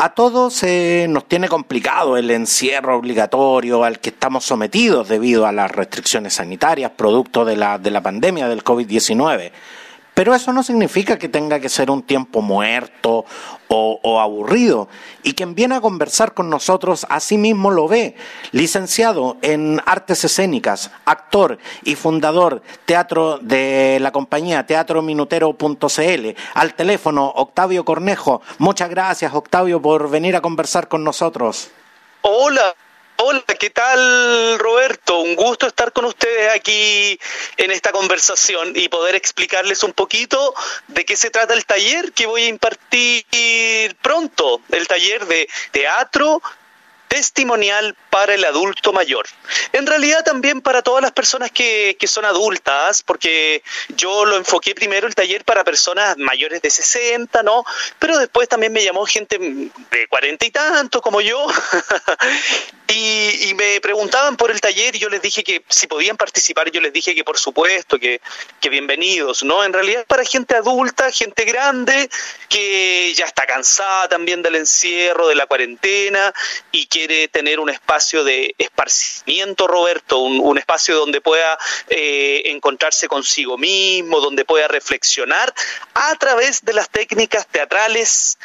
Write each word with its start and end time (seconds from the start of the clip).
A 0.03 0.15
todos 0.15 0.63
nos 1.09 1.27
tiene 1.27 1.47
complicado 1.47 2.17
el 2.17 2.31
encierro 2.31 2.97
obligatorio 2.97 3.83
al 3.83 3.99
que 3.99 4.09
estamos 4.09 4.43
sometidos 4.43 5.07
debido 5.07 5.45
a 5.45 5.51
las 5.51 5.69
restricciones 5.69 6.33
sanitarias 6.33 6.93
producto 6.97 7.45
de 7.45 7.55
la, 7.55 7.77
de 7.77 7.91
la 7.91 8.01
pandemia 8.01 8.47
del 8.47 8.63
COVID-19. 8.63 9.51
Pero 10.13 10.35
eso 10.35 10.51
no 10.51 10.61
significa 10.61 11.17
que 11.17 11.29
tenga 11.29 11.59
que 11.59 11.69
ser 11.69 11.89
un 11.89 12.03
tiempo 12.03 12.41
muerto 12.41 13.25
o, 13.69 14.19
aburrido. 14.19 14.89
Y 15.23 15.33
quien 15.33 15.55
viene 15.55 15.75
a 15.75 15.81
conversar 15.81 16.33
con 16.33 16.49
nosotros 16.49 17.05
así 17.09 17.37
mismo 17.37 17.71
lo 17.71 17.87
ve. 17.87 18.15
Licenciado 18.51 19.37
en 19.41 19.81
artes 19.85 20.25
escénicas, 20.25 20.91
actor 21.05 21.57
y 21.83 21.95
fundador 21.95 22.61
teatro 22.85 23.37
de 23.37 23.99
la 24.01 24.11
compañía 24.11 24.65
teatrominutero.cl. 24.65 26.27
Al 26.55 26.73
teléfono, 26.73 27.27
Octavio 27.27 27.85
Cornejo. 27.85 28.41
Muchas 28.57 28.89
gracias, 28.89 29.33
Octavio, 29.33 29.81
por 29.81 30.09
venir 30.09 30.35
a 30.35 30.41
conversar 30.41 30.89
con 30.89 31.05
nosotros. 31.05 31.71
Hola, 32.21 32.75
Hola, 33.23 33.43
¿qué 33.59 33.69
tal 33.69 34.57
Roberto? 34.57 35.19
Un 35.19 35.35
gusto 35.35 35.67
estar 35.67 35.93
con 35.93 36.05
ustedes 36.05 36.55
aquí 36.55 37.19
en 37.57 37.69
esta 37.69 37.91
conversación 37.91 38.73
y 38.75 38.89
poder 38.89 39.13
explicarles 39.13 39.83
un 39.83 39.93
poquito 39.93 40.55
de 40.87 41.05
qué 41.05 41.15
se 41.15 41.29
trata 41.29 41.53
el 41.53 41.63
taller 41.65 42.13
que 42.13 42.25
voy 42.25 42.45
a 42.45 42.47
impartir 42.47 43.95
pronto, 44.01 44.61
el 44.71 44.87
taller 44.87 45.27
de 45.27 45.47
teatro 45.69 46.41
testimonial 47.11 47.93
para 48.09 48.35
el 48.35 48.45
adulto 48.45 48.93
mayor. 48.93 49.25
En 49.73 49.85
realidad 49.85 50.23
también 50.23 50.61
para 50.61 50.81
todas 50.81 51.01
las 51.01 51.11
personas 51.11 51.51
que, 51.51 51.97
que, 51.99 52.07
son 52.07 52.23
adultas, 52.23 53.03
porque 53.03 53.63
yo 53.97 54.23
lo 54.23 54.37
enfoqué 54.37 54.73
primero 54.73 55.07
el 55.07 55.13
taller 55.13 55.43
para 55.43 55.65
personas 55.65 56.17
mayores 56.17 56.61
de 56.61 56.69
60, 56.69 57.43
¿no? 57.43 57.65
Pero 57.99 58.17
después 58.17 58.47
también 58.47 58.71
me 58.71 58.81
llamó 58.81 59.05
gente 59.05 59.37
de 59.37 60.07
40 60.07 60.45
y 60.45 60.51
tanto 60.51 61.01
como 61.01 61.19
yo. 61.19 61.47
y, 62.87 63.49
y, 63.49 63.53
me 63.55 63.81
preguntaban 63.81 64.37
por 64.37 64.49
el 64.49 64.61
taller 64.61 64.95
y 64.95 64.99
yo 64.99 65.09
les 65.09 65.21
dije 65.21 65.43
que 65.43 65.65
si 65.67 65.87
podían 65.87 66.15
participar, 66.15 66.71
yo 66.71 66.79
les 66.79 66.93
dije 66.93 67.13
que 67.13 67.25
por 67.25 67.37
supuesto, 67.37 67.99
que, 67.99 68.21
que 68.61 68.69
bienvenidos, 68.69 69.43
¿no? 69.43 69.65
En 69.65 69.73
realidad 69.73 70.05
para 70.07 70.23
gente 70.23 70.55
adulta, 70.55 71.11
gente 71.11 71.43
grande, 71.43 72.09
que 72.47 73.13
ya 73.15 73.25
está 73.25 73.45
cansada 73.45 74.07
también 74.07 74.41
del 74.41 74.55
encierro, 74.55 75.27
de 75.27 75.35
la 75.35 75.45
cuarentena 75.45 76.33
y 76.71 76.85
que 76.85 77.00
quiere 77.07 77.27
tener 77.29 77.59
un 77.59 77.71
espacio 77.71 78.23
de 78.23 78.53
esparcimiento, 78.59 79.67
Roberto, 79.67 80.19
un, 80.19 80.57
espacio 80.59 80.95
donde 80.95 81.19
pueda 81.19 81.57
eh, 81.89 82.43
encontrarse 82.45 83.07
consigo 83.07 83.57
mismo, 83.57 84.19
donde 84.19 84.45
pueda 84.45 84.67
reflexionar 84.67 85.51
a 85.95 86.13
través 86.17 86.63
de 86.63 86.73
las 86.73 86.91
técnicas 86.91 87.47
teatrales 87.47 88.37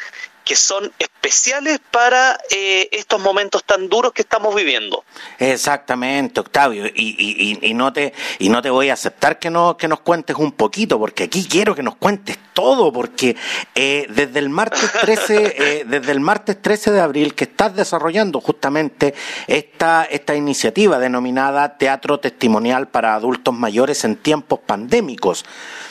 que 0.47 0.55
son 0.55 0.93
especiales 0.97 1.81
para 1.91 2.39
eh, 2.49 2.87
estos 2.93 3.21
momentos 3.21 3.65
tan 3.65 3.89
duros 3.89 4.13
que 4.13 4.21
estamos 4.21 4.55
viviendo. 4.55 5.03
Exactamente, 5.39 6.39
Octavio, 6.39 6.85
y, 6.87 7.59
y, 7.61 7.73
no 7.73 7.91
te 7.91 8.13
y 8.39 8.47
no 8.47 8.61
te 8.61 8.69
voy 8.69 8.89
a 8.89 8.93
aceptar 8.93 9.39
que 9.39 9.49
no 9.49 9.75
que 9.75 9.89
nos 9.89 9.99
cuentes 9.99 10.37
un 10.37 10.53
poquito, 10.53 10.97
porque 10.97 11.25
aquí 11.25 11.45
quiero 11.45 11.75
que 11.75 11.83
nos 11.83 11.97
cuentes 11.97 12.39
todo, 12.53 12.93
porque 12.93 13.35
eh, 13.75 14.07
desde 14.09 14.39
el 14.39 14.47
martes 14.47 14.89
13 15.01 15.55
eh, 15.57 15.85
desde 15.85 16.13
el 16.13 16.21
martes 16.21 16.61
13 16.61 16.91
de 16.91 17.01
abril 17.01 17.35
que 17.35 17.43
estás 17.43 17.75
desarrollando 17.75 18.39
justamente 18.39 19.13
esta 19.47 20.05
esta 20.05 20.33
iniciativa 20.33 20.97
denominada 20.97 21.77
Teatro 21.77 22.21
Testimonial 22.21 22.87
para 22.87 23.15
Adultos 23.15 23.53
Mayores 23.53 24.05
en 24.05 24.15
tiempos 24.15 24.59
pandémicos. 24.65 25.43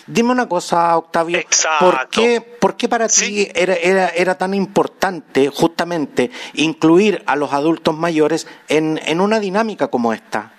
Dime 0.06 0.31
una 0.31 0.49
cosa, 0.49 0.97
Octavio, 0.97 1.41
¿por 1.81 2.09
qué, 2.09 2.41
¿por 2.41 2.77
qué 2.77 2.89
para 2.89 3.09
ti 3.09 3.49
era, 3.55 3.75
era, 3.75 4.09
era 4.11 4.39
tan 4.39 4.55
importante 4.55 5.49
justamente 5.49 6.31
incluir 6.55 7.25
a 7.27 7.34
los 7.34 7.53
adultos 7.53 7.97
mayores 7.97 8.47
en, 8.69 9.00
en 9.05 9.21
una 9.21 9.41
dinámica 9.41 9.89
como 9.89 10.12
esta? 10.12 10.56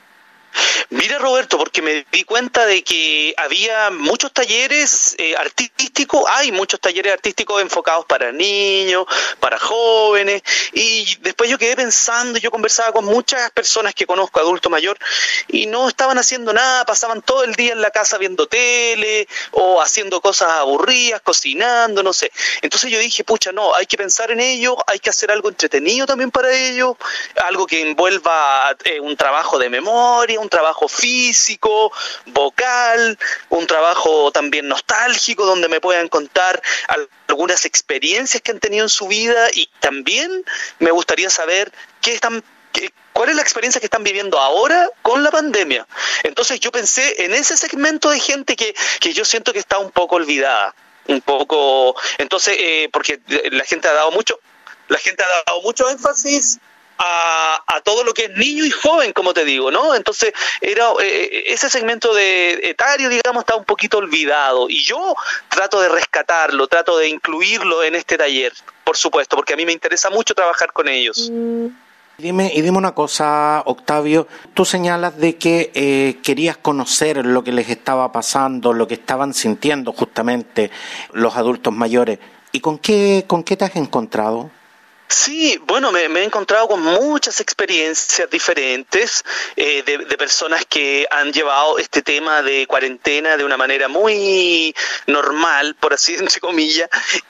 Mira 0.90 1.18
Roberto, 1.18 1.58
porque 1.58 1.82
me 1.82 2.06
di 2.12 2.24
cuenta 2.24 2.66
de 2.66 2.82
que 2.84 3.34
había 3.38 3.90
muchos 3.92 4.32
talleres 4.32 5.16
eh, 5.18 5.36
artísticos, 5.36 6.24
hay 6.28 6.52
muchos 6.54 6.80
talleres 6.80 7.12
artísticos 7.12 7.62
enfocados 7.62 8.06
para 8.06 8.32
niños, 8.32 9.06
para 9.40 9.60
jóvenes, 9.60 10.42
y 10.72 11.18
después 11.22 11.50
yo 11.50 11.58
quedé 11.58 11.76
pensando, 11.76 12.40
yo 12.40 12.52
conversaba 12.52 12.94
con 12.94 13.04
muchas 13.04 13.52
personas 13.52 13.94
que 13.94 14.06
conozco, 14.06 14.40
adulto 14.40 14.70
mayor, 14.70 14.98
y 15.50 15.66
no 15.66 15.90
estaban 15.90 16.18
haciendo 16.18 16.54
nada, 16.54 16.86
pasaban 16.86 17.22
todo 17.22 17.44
el 17.44 17.56
día 17.56 17.74
en 17.74 17.82
la 17.82 17.92
casa 17.92 18.18
viendo 18.18 18.48
tele 18.48 19.28
o 19.52 19.82
haciendo 19.82 20.22
cosas 20.22 20.50
aburridas, 20.54 21.22
cocinando, 21.22 22.02
no 22.02 22.14
sé. 22.14 22.32
Entonces 22.62 22.90
yo 22.90 23.00
dije, 23.00 23.24
pucha, 23.24 23.52
no, 23.52 23.76
hay 23.76 23.86
que 23.86 23.98
pensar 23.98 24.32
en 24.32 24.40
ello, 24.40 24.78
hay 24.88 25.00
que 25.00 25.10
hacer 25.10 25.32
algo 25.32 25.50
entretenido 25.50 26.06
también 26.06 26.32
para 26.32 26.52
ellos, 26.56 26.96
algo 27.46 27.68
que 27.68 27.82
envuelva 27.82 28.76
eh, 28.86 29.02
un 29.02 29.18
trabajo 29.18 29.60
de 29.60 29.70
memoria, 29.70 30.37
un 30.40 30.50
trabajo 30.50 30.88
físico, 30.88 31.92
vocal, 32.28 33.18
un 33.50 33.68
trabajo 33.68 34.32
también 34.32 34.68
nostálgico 34.68 35.46
donde 35.46 35.70
me 35.70 35.82
puedan 35.82 36.08
contar 36.08 36.62
algunas 37.28 37.66
experiencias 37.66 38.42
que 38.42 38.52
han 38.52 38.60
tenido 38.60 38.84
en 38.86 38.90
su 38.90 39.08
vida 39.08 39.50
y 39.54 39.70
también 39.80 40.44
me 40.80 40.92
gustaría 40.92 41.30
saber 41.30 41.72
qué 42.02 42.14
están 42.14 42.44
¿Cuál 43.18 43.30
es 43.30 43.36
la 43.36 43.42
experiencia 43.42 43.82
que 43.82 43.88
están 43.88 44.04
viviendo 44.04 44.40
ahora 44.40 44.88
con 45.02 45.24
la 45.24 45.32
pandemia? 45.32 45.88
Entonces 46.22 46.60
yo 46.60 46.72
pensé 46.72 47.24
en 47.26 47.34
ese 47.34 47.58
segmento 47.58 48.12
de 48.12 48.20
gente 48.20 48.56
que, 48.56 48.76
que 49.00 49.12
yo 49.12 49.26
siento 49.26 49.54
que 49.54 49.58
está 49.60 49.80
un 49.80 49.90
poco 49.90 50.18
olvidada, 50.18 50.76
un 51.08 51.22
poco, 51.22 51.96
entonces, 52.20 52.56
eh, 52.60 52.90
porque 52.94 53.20
la 53.50 53.64
gente 53.64 53.88
ha 53.88 53.94
dado 53.94 54.12
mucho, 54.12 54.40
la 54.88 55.00
gente 55.00 55.24
ha 55.24 55.44
dado 55.48 55.64
mucho 55.64 55.90
énfasis 55.90 56.60
a, 56.98 57.82
todo 57.84 58.04
lo 58.04 58.14
que 58.14 58.26
es 58.26 58.32
niño 58.32 58.66
y 58.66 58.72
joven, 58.72 59.14
como 59.14 59.34
te 59.34 59.46
digo, 59.46 59.72
¿no? 59.72 59.96
Entonces, 59.96 60.34
era 60.60 60.90
eh, 61.02 61.44
ese 61.48 61.70
segmento 61.70 62.14
de 62.14 62.54
etario, 62.64 63.08
digamos, 63.08 63.42
está 63.42 63.56
un 63.56 63.64
poquito 63.64 64.00
olvidado 64.00 64.70
y 64.70 64.84
yo 64.84 65.16
trato 65.48 65.80
de 65.80 65.90
rescatarlo, 65.90 66.68
trato 66.68 66.98
de 66.98 67.08
incluirlo 67.08 67.84
en 67.84 67.96
este 67.96 68.18
taller, 68.18 68.52
por 68.84 68.98
supuesto, 68.98 69.36
porque 69.36 69.54
a 69.54 69.56
mí 69.56 69.66
me 69.66 69.72
interesa 69.72 70.10
mucho 70.10 70.34
trabajar 70.34 70.74
con 70.74 70.90
ellos. 70.90 71.32
Dime, 72.18 72.52
y 72.54 72.62
dime 72.62 72.80
una 72.80 72.96
cosa, 72.96 73.62
Octavio, 73.68 74.28
tú 74.56 74.66
señalas 74.66 75.18
de 75.18 75.38
que 75.38 75.72
eh, 75.76 76.18
querías 76.24 76.58
conocer 76.58 77.24
lo 77.24 77.44
que 77.44 77.52
les 77.52 77.70
estaba 77.70 78.12
pasando, 78.12 78.74
lo 78.74 78.88
que 78.88 78.96
estaban 78.96 79.36
sintiendo 79.36 79.94
justamente 79.94 80.72
los 81.14 81.36
adultos 81.36 81.74
mayores. 81.74 82.18
¿Y 82.52 82.60
con 82.60 82.80
qué, 82.80 83.26
con 83.28 83.44
qué 83.44 83.56
te 83.56 83.66
has 83.66 83.76
encontrado? 83.76 84.50
Sí, 85.10 85.58
bueno, 85.64 85.94
me, 85.94 86.02
he 86.02 86.24
encontrado 86.24 86.68
con 86.68 86.82
muchas 86.82 87.40
experiencias 87.40 88.30
diferentes 88.30 89.24
eh, 89.56 89.82
de, 89.84 90.18
personas 90.18 90.66
que 90.66 91.08
han 91.10 91.32
llevado 91.32 91.78
este 91.78 92.02
tema 92.02 92.42
de 92.42 92.68
cuarentena 92.68 93.38
de 93.38 93.46
una 93.46 93.56
manera 93.56 93.88
muy 93.88 94.76
normal, 95.06 95.76
por 95.76 95.94
así 95.94 96.16
entre 96.20 96.42
comillas, 96.42 96.90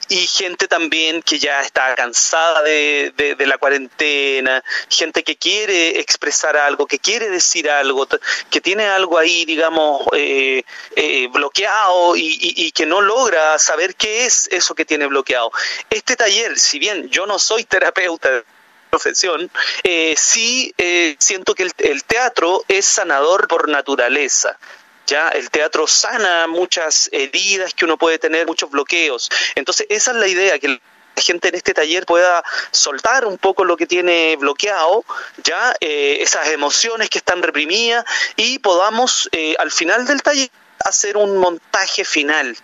y 0.09 0.25
gente 0.25 0.67
también 0.67 1.21
que 1.21 1.37
ya 1.37 1.61
está 1.61 1.93
cansada 1.93 2.63
de, 2.63 3.35
la 3.37 3.59
cuarentena, 3.59 4.63
gente 4.89 5.23
que 5.23 5.37
quiere 5.37 5.99
expresar 5.99 6.57
algo, 6.57 6.87
que 6.87 6.97
quiere 6.97 7.29
decir 7.29 7.69
algo, 7.69 8.07
que 8.49 8.59
tiene 8.59 8.87
algo 8.87 9.19
ahí, 9.19 9.45
digamos, 9.45 10.01
eh, 10.13 10.63
eh, 10.95 11.27
bloqueado 11.31 12.15
y 12.15 12.71
que 12.71 12.85
no 12.85 13.01
logra 13.01 13.59
saber 13.59 13.95
qué 13.95 14.25
es 14.25 14.47
eso 14.51 14.73
que 14.73 14.83
tiene 14.83 15.05
bloqueado. 15.05 15.51
Este 15.89 16.15
taller, 16.15 16.57
si 16.57 16.79
bien 16.79 17.09
yo 17.09 17.25
no 17.27 17.37
soy 17.37 17.66
terapeuta 17.67 18.31
de 18.31 18.43
profesión, 18.89 19.51
eh, 19.83 20.15
sí 20.17 20.73
eh, 20.77 21.15
siento 21.19 21.53
que 21.55 21.63
el, 21.63 22.03
teatro 22.03 22.63
es 22.67 22.85
sanador 22.85 23.47
por 23.47 23.69
naturaleza. 23.69 24.57
Ya 25.05 25.29
el 25.29 25.49
teatro 25.49 25.87
sana 25.87 26.47
muchas 26.47 27.09
heridas 27.13 27.73
que 27.73 27.85
uno 27.85 27.97
puede 27.97 28.19
tener, 28.19 28.45
muchos 28.45 28.69
bloqueos. 28.69 29.29
Entonces, 29.55 29.87
esa 29.89 30.11
es 30.11 30.17
la 30.17 30.27
idea, 30.27 30.59
que 30.59 30.67
la 30.67 30.79
gente 31.15 31.47
en 31.47 31.55
este 31.55 31.73
taller 31.73 32.05
pueda 32.05 32.43
soltar 32.71 33.25
un 33.25 33.37
poco 33.37 33.63
lo 33.63 33.77
que 33.77 33.87
tiene 33.87 34.35
bloqueado, 34.35 35.05
ya 35.43 35.73
eh, 35.79 36.17
esas 36.19 36.49
emociones 36.49 37.09
que 37.09 37.19
están 37.19 37.41
reprimidas 37.41 38.03
y 38.35 38.59
podamos 38.59 39.29
al 39.59 39.71
final 39.71 40.05
del 40.05 40.21
taller 40.21 40.49
hacer 40.79 41.17
un 41.17 41.37
montaje 41.37 42.03
final 42.03 42.55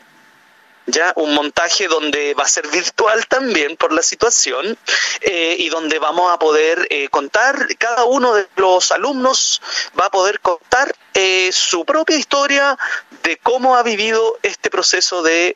ya 0.86 1.14
un 1.16 1.34
montaje 1.34 1.88
donde 1.88 2.34
va 2.34 2.44
a 2.44 2.48
ser 2.48 2.68
virtual 2.68 3.26
también 3.28 3.78
por 3.78 3.94
la 3.94 4.02
situación 4.02 4.78
eh, 5.22 5.56
y 5.60 5.70
donde 5.70 6.00
vamos 6.00 6.32
a 6.32 6.40
poder 6.40 6.88
eh, 6.90 7.08
contar, 7.10 7.68
cada 7.78 8.04
uno 8.06 8.34
de 8.34 8.48
los 8.58 8.92
alumnos 8.92 9.62
va 10.00 10.08
a 10.08 10.10
poder 10.10 10.40
contar 10.40 10.94
eh, 11.14 11.50
su 11.52 11.86
propia 11.86 12.18
historia 12.18 12.78
de 13.24 13.38
cómo 13.38 13.76
ha 13.76 13.84
vivido 13.84 14.38
este 14.44 14.70
proceso 14.70 15.24
de 15.24 15.56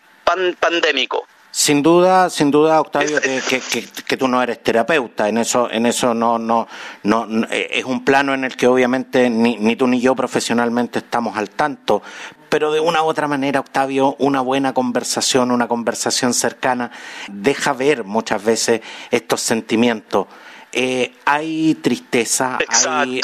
pandémico. 0.59 1.25
Sin 1.49 1.81
duda, 1.81 2.29
sin 2.29 2.51
duda, 2.51 2.79
Octavio, 2.79 3.19
que, 3.19 3.61
que, 4.05 4.17
tú 4.17 4.27
no 4.27 4.43
eres 4.43 4.61
terapeuta. 4.61 5.27
En 5.27 5.39
eso, 5.39 5.71
en 5.71 5.87
eso 5.87 6.13
no, 6.13 6.37
no, 6.37 6.67
no, 7.01 7.27
es 7.49 7.83
un 7.83 8.05
plano 8.05 8.35
en 8.35 8.43
el 8.43 8.55
que 8.55 8.67
obviamente 8.67 9.27
ni, 9.29 9.55
ni 9.55 9.75
tú 9.75 9.87
ni 9.87 9.99
yo 9.99 10.13
profesionalmente 10.13 10.99
estamos 10.99 11.35
al 11.35 11.49
tanto 11.49 12.03
pero 12.49 12.71
de 12.71 12.79
una 12.79 13.03
u 13.03 13.07
otra 13.07 13.27
manera, 13.27 13.59
Octavio, 13.59 14.15
una 14.19 14.41
buena 14.41 14.73
conversación, 14.73 15.51
una 15.51 15.67
conversación 15.67 16.33
cercana, 16.33 16.91
deja 17.27 17.73
ver 17.73 18.03
muchas 18.03 18.43
veces 18.43 18.81
estos 19.11 19.41
sentimientos. 19.41 20.27
Eh, 20.71 21.13
hay 21.25 21.75
tristeza, 21.75 22.59
hay, 22.87 23.21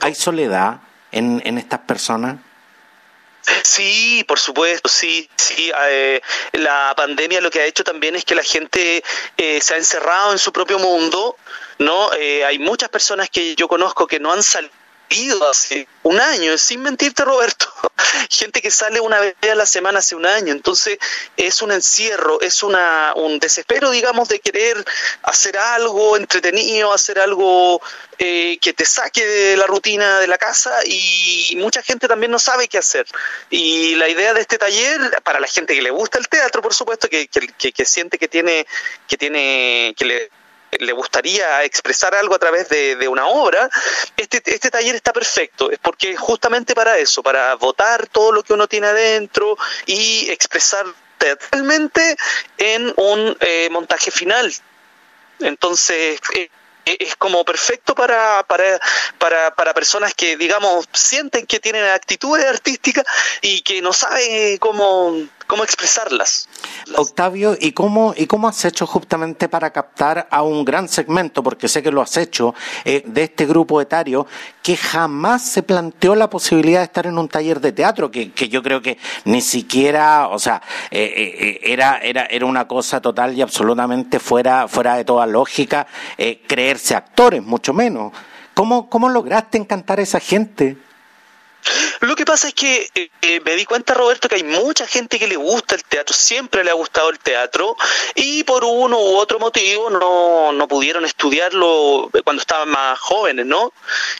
hay, 0.00 0.14
soledad 0.14 0.80
en, 1.12 1.42
en 1.44 1.58
estas 1.58 1.80
personas. 1.80 2.36
Sí, 3.62 4.24
por 4.28 4.38
supuesto, 4.38 4.88
sí, 4.88 5.28
sí. 5.36 5.72
Eh, 5.90 6.20
la 6.52 6.92
pandemia 6.96 7.40
lo 7.40 7.50
que 7.50 7.60
ha 7.60 7.66
hecho 7.66 7.82
también 7.84 8.14
es 8.16 8.24
que 8.24 8.34
la 8.34 8.42
gente 8.42 9.02
eh, 9.36 9.60
se 9.60 9.74
ha 9.74 9.76
encerrado 9.76 10.32
en 10.32 10.38
su 10.38 10.52
propio 10.52 10.78
mundo, 10.78 11.36
¿no? 11.78 12.10
hay 12.10 12.58
muchas 12.58 12.88
personas 12.88 13.30
que 13.30 13.54
yo 13.54 13.68
conozco 13.68 14.06
que 14.06 14.20
no 14.20 14.32
han 14.32 14.42
salido 14.42 14.77
hace 15.50 15.88
un 16.02 16.20
año, 16.20 16.56
sin 16.58 16.82
mentirte 16.82 17.24
Roberto, 17.24 17.66
gente 18.30 18.60
que 18.60 18.70
sale 18.70 19.00
una 19.00 19.20
vez 19.20 19.36
a 19.50 19.54
la 19.54 19.66
semana 19.66 19.98
hace 19.98 20.14
un 20.14 20.26
año, 20.26 20.52
entonces 20.52 20.98
es 21.36 21.62
un 21.62 21.72
encierro, 21.72 22.40
es 22.40 22.62
una, 22.62 23.12
un 23.16 23.38
desespero, 23.38 23.90
digamos, 23.90 24.28
de 24.28 24.40
querer 24.40 24.84
hacer 25.22 25.56
algo 25.56 26.16
entretenido, 26.16 26.92
hacer 26.92 27.18
algo 27.18 27.80
eh, 28.18 28.58
que 28.60 28.72
te 28.72 28.84
saque 28.84 29.24
de 29.24 29.56
la 29.56 29.66
rutina 29.66 30.20
de 30.20 30.26
la 30.26 30.38
casa 30.38 30.80
y 30.84 31.54
mucha 31.56 31.82
gente 31.82 32.08
también 32.08 32.30
no 32.30 32.38
sabe 32.38 32.68
qué 32.68 32.78
hacer. 32.78 33.06
Y 33.50 33.94
la 33.96 34.08
idea 34.08 34.34
de 34.34 34.40
este 34.40 34.58
taller, 34.58 35.00
para 35.22 35.40
la 35.40 35.46
gente 35.46 35.74
que 35.74 35.82
le 35.82 35.90
gusta 35.90 36.18
el 36.18 36.28
teatro, 36.28 36.62
por 36.62 36.74
supuesto, 36.74 37.08
que, 37.08 37.28
que, 37.28 37.72
que 37.72 37.84
siente 37.84 38.18
que 38.18 38.28
tiene, 38.28 38.66
que 39.06 39.16
tiene, 39.16 39.94
que 39.96 40.04
le 40.04 40.37
le 40.78 40.92
gustaría 40.92 41.64
expresar 41.64 42.14
algo 42.14 42.34
a 42.34 42.38
través 42.38 42.68
de, 42.68 43.08
una 43.08 43.26
obra, 43.26 43.68
este, 44.16 44.42
este 44.44 44.70
taller 44.70 44.94
está 44.94 45.12
perfecto, 45.12 45.70
es 45.70 45.78
porque 45.78 46.16
justamente 46.16 46.74
para 46.74 46.98
eso, 46.98 47.22
para 47.22 47.54
votar 47.54 48.06
todo 48.06 48.32
lo 48.32 48.42
que 48.42 48.52
uno 48.52 48.66
tiene 48.66 48.88
adentro 48.88 49.56
y 49.86 50.30
expresar 50.30 50.86
teatralmente 51.18 52.16
en 52.58 52.92
un 52.96 53.36
eh, 53.40 53.68
montaje 53.70 54.10
final. 54.10 54.52
Entonces, 55.40 56.20
eh, 56.34 56.50
es 56.84 57.16
como 57.16 57.44
perfecto 57.44 57.94
para, 57.94 58.42
para, 58.44 58.80
para, 59.18 59.54
para, 59.54 59.74
personas 59.74 60.14
que, 60.14 60.36
digamos, 60.36 60.88
sienten 60.92 61.46
que 61.46 61.60
tienen 61.60 61.84
actitudes 61.84 62.46
artísticas 62.46 63.04
y 63.42 63.60
que 63.60 63.82
no 63.82 63.92
saben 63.92 64.58
cómo, 64.58 65.28
cómo 65.48 65.64
expresarlas. 65.64 66.46
Octavio, 66.94 67.56
¿y 67.58 67.72
cómo, 67.72 68.14
¿y 68.16 68.26
cómo 68.26 68.48
has 68.48 68.64
hecho 68.66 68.86
justamente 68.86 69.48
para 69.48 69.70
captar 69.70 70.28
a 70.30 70.42
un 70.42 70.64
gran 70.64 70.88
segmento, 70.88 71.42
porque 71.42 71.68
sé 71.68 71.82
que 71.82 71.90
lo 71.90 72.02
has 72.02 72.16
hecho, 72.18 72.54
eh, 72.84 73.02
de 73.06 73.24
este 73.24 73.46
grupo 73.46 73.80
etario 73.80 74.26
que 74.62 74.76
jamás 74.76 75.42
se 75.42 75.62
planteó 75.62 76.14
la 76.14 76.28
posibilidad 76.28 76.80
de 76.80 76.84
estar 76.84 77.06
en 77.06 77.16
un 77.16 77.28
taller 77.28 77.60
de 77.60 77.72
teatro, 77.72 78.10
que, 78.10 78.30
que 78.32 78.50
yo 78.50 78.62
creo 78.62 78.82
que 78.82 78.98
ni 79.24 79.40
siquiera, 79.40 80.28
o 80.28 80.38
sea, 80.38 80.60
eh, 80.90 81.14
eh, 81.16 81.60
era, 81.64 81.98
era, 81.98 82.26
era 82.26 82.44
una 82.44 82.68
cosa 82.68 83.00
total 83.00 83.34
y 83.34 83.40
absolutamente 83.40 84.20
fuera, 84.20 84.68
fuera 84.68 84.96
de 84.96 85.04
toda 85.04 85.26
lógica 85.26 85.86
creerse 86.46 86.94
actores, 86.94 87.42
mucho 87.42 87.72
menos. 87.72 88.12
¿Cómo, 88.52 88.90
¿Cómo 88.90 89.08
lograste 89.08 89.56
encantar 89.56 89.98
a 89.98 90.02
esa 90.02 90.20
gente? 90.20 90.76
Lo 92.00 92.14
que 92.14 92.24
pasa 92.24 92.48
es 92.48 92.54
que 92.54 92.88
eh, 92.94 93.10
eh, 93.22 93.40
me 93.40 93.56
di 93.56 93.64
cuenta, 93.64 93.94
Roberto, 93.94 94.28
que 94.28 94.36
hay 94.36 94.44
mucha 94.44 94.86
gente 94.86 95.18
que 95.18 95.26
le 95.26 95.36
gusta 95.36 95.74
el 95.74 95.84
teatro, 95.84 96.14
siempre 96.14 96.64
le 96.64 96.70
ha 96.70 96.74
gustado 96.74 97.10
el 97.10 97.18
teatro, 97.18 97.76
y 98.14 98.44
por 98.44 98.64
uno 98.64 98.98
u 98.98 99.16
otro 99.16 99.38
motivo 99.38 99.90
no, 99.90 100.52
no 100.52 100.68
pudieron 100.68 101.04
estudiarlo 101.04 102.08
cuando 102.24 102.40
estaban 102.40 102.68
más 102.68 102.98
jóvenes, 102.98 103.46
¿no? 103.46 103.72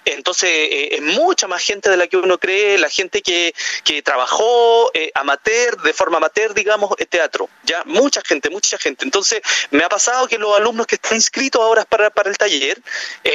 Entonces, 0.04 0.50
eh, 0.50 0.96
es 0.96 1.02
mucha 1.02 1.46
más 1.46 1.62
gente 1.62 1.88
de 1.88 1.96
la 1.96 2.06
que 2.06 2.16
uno 2.16 2.38
cree, 2.38 2.78
la 2.78 2.90
gente 2.90 3.22
que, 3.22 3.54
que 3.84 4.02
trabajó 4.02 4.90
amateur, 5.14 5.80
de 5.82 5.92
forma 5.92 6.18
amateur, 6.18 6.54
digamos, 6.54 6.90
el 6.98 7.06
teatro, 7.06 7.48
ya, 7.62 7.82
mucha 7.84 8.20
gente, 8.22 8.50
mucha 8.50 8.78
gente. 8.78 9.04
Entonces, 9.04 9.40
me 9.70 9.84
ha 9.84 9.88
pasado 9.88 10.26
que 10.26 10.38
los 10.38 10.56
alumnos 10.56 10.86
que 10.86 10.96
están 10.96 11.14
inscritos 11.14 11.62
ahora 11.62 11.84
para, 11.84 12.10
para 12.10 12.28
el 12.28 12.36
taller, 12.36 12.80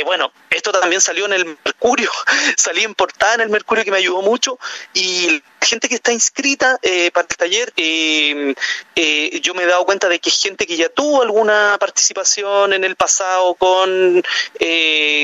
bueno, 0.05 0.31
esto 0.49 0.71
también 0.71 1.01
salió 1.01 1.25
en 1.25 1.33
el 1.33 1.45
Mercurio, 1.63 2.11
salí 2.57 2.83
en 2.83 2.93
portada 2.93 3.35
en 3.35 3.41
el 3.41 3.49
Mercurio 3.49 3.83
que 3.83 3.91
me 3.93 3.99
ayudó 3.99 4.21
mucho 4.21 4.59
y 4.93 5.41
gente 5.63 5.87
que 5.87 5.95
está 5.95 6.11
inscrita 6.11 6.77
eh, 6.81 7.11
para 7.11 7.27
el 7.29 7.37
taller, 7.37 7.73
eh, 7.77 8.53
eh, 8.95 9.39
yo 9.41 9.53
me 9.53 9.63
he 9.63 9.65
dado 9.65 9.85
cuenta 9.85 10.09
de 10.09 10.19
que 10.19 10.29
es 10.29 10.41
gente 10.41 10.67
que 10.67 10.75
ya 10.75 10.89
tuvo 10.89 11.21
alguna 11.21 11.77
participación 11.79 12.73
en 12.73 12.83
el 12.83 12.95
pasado 12.95 13.55
con 13.55 14.23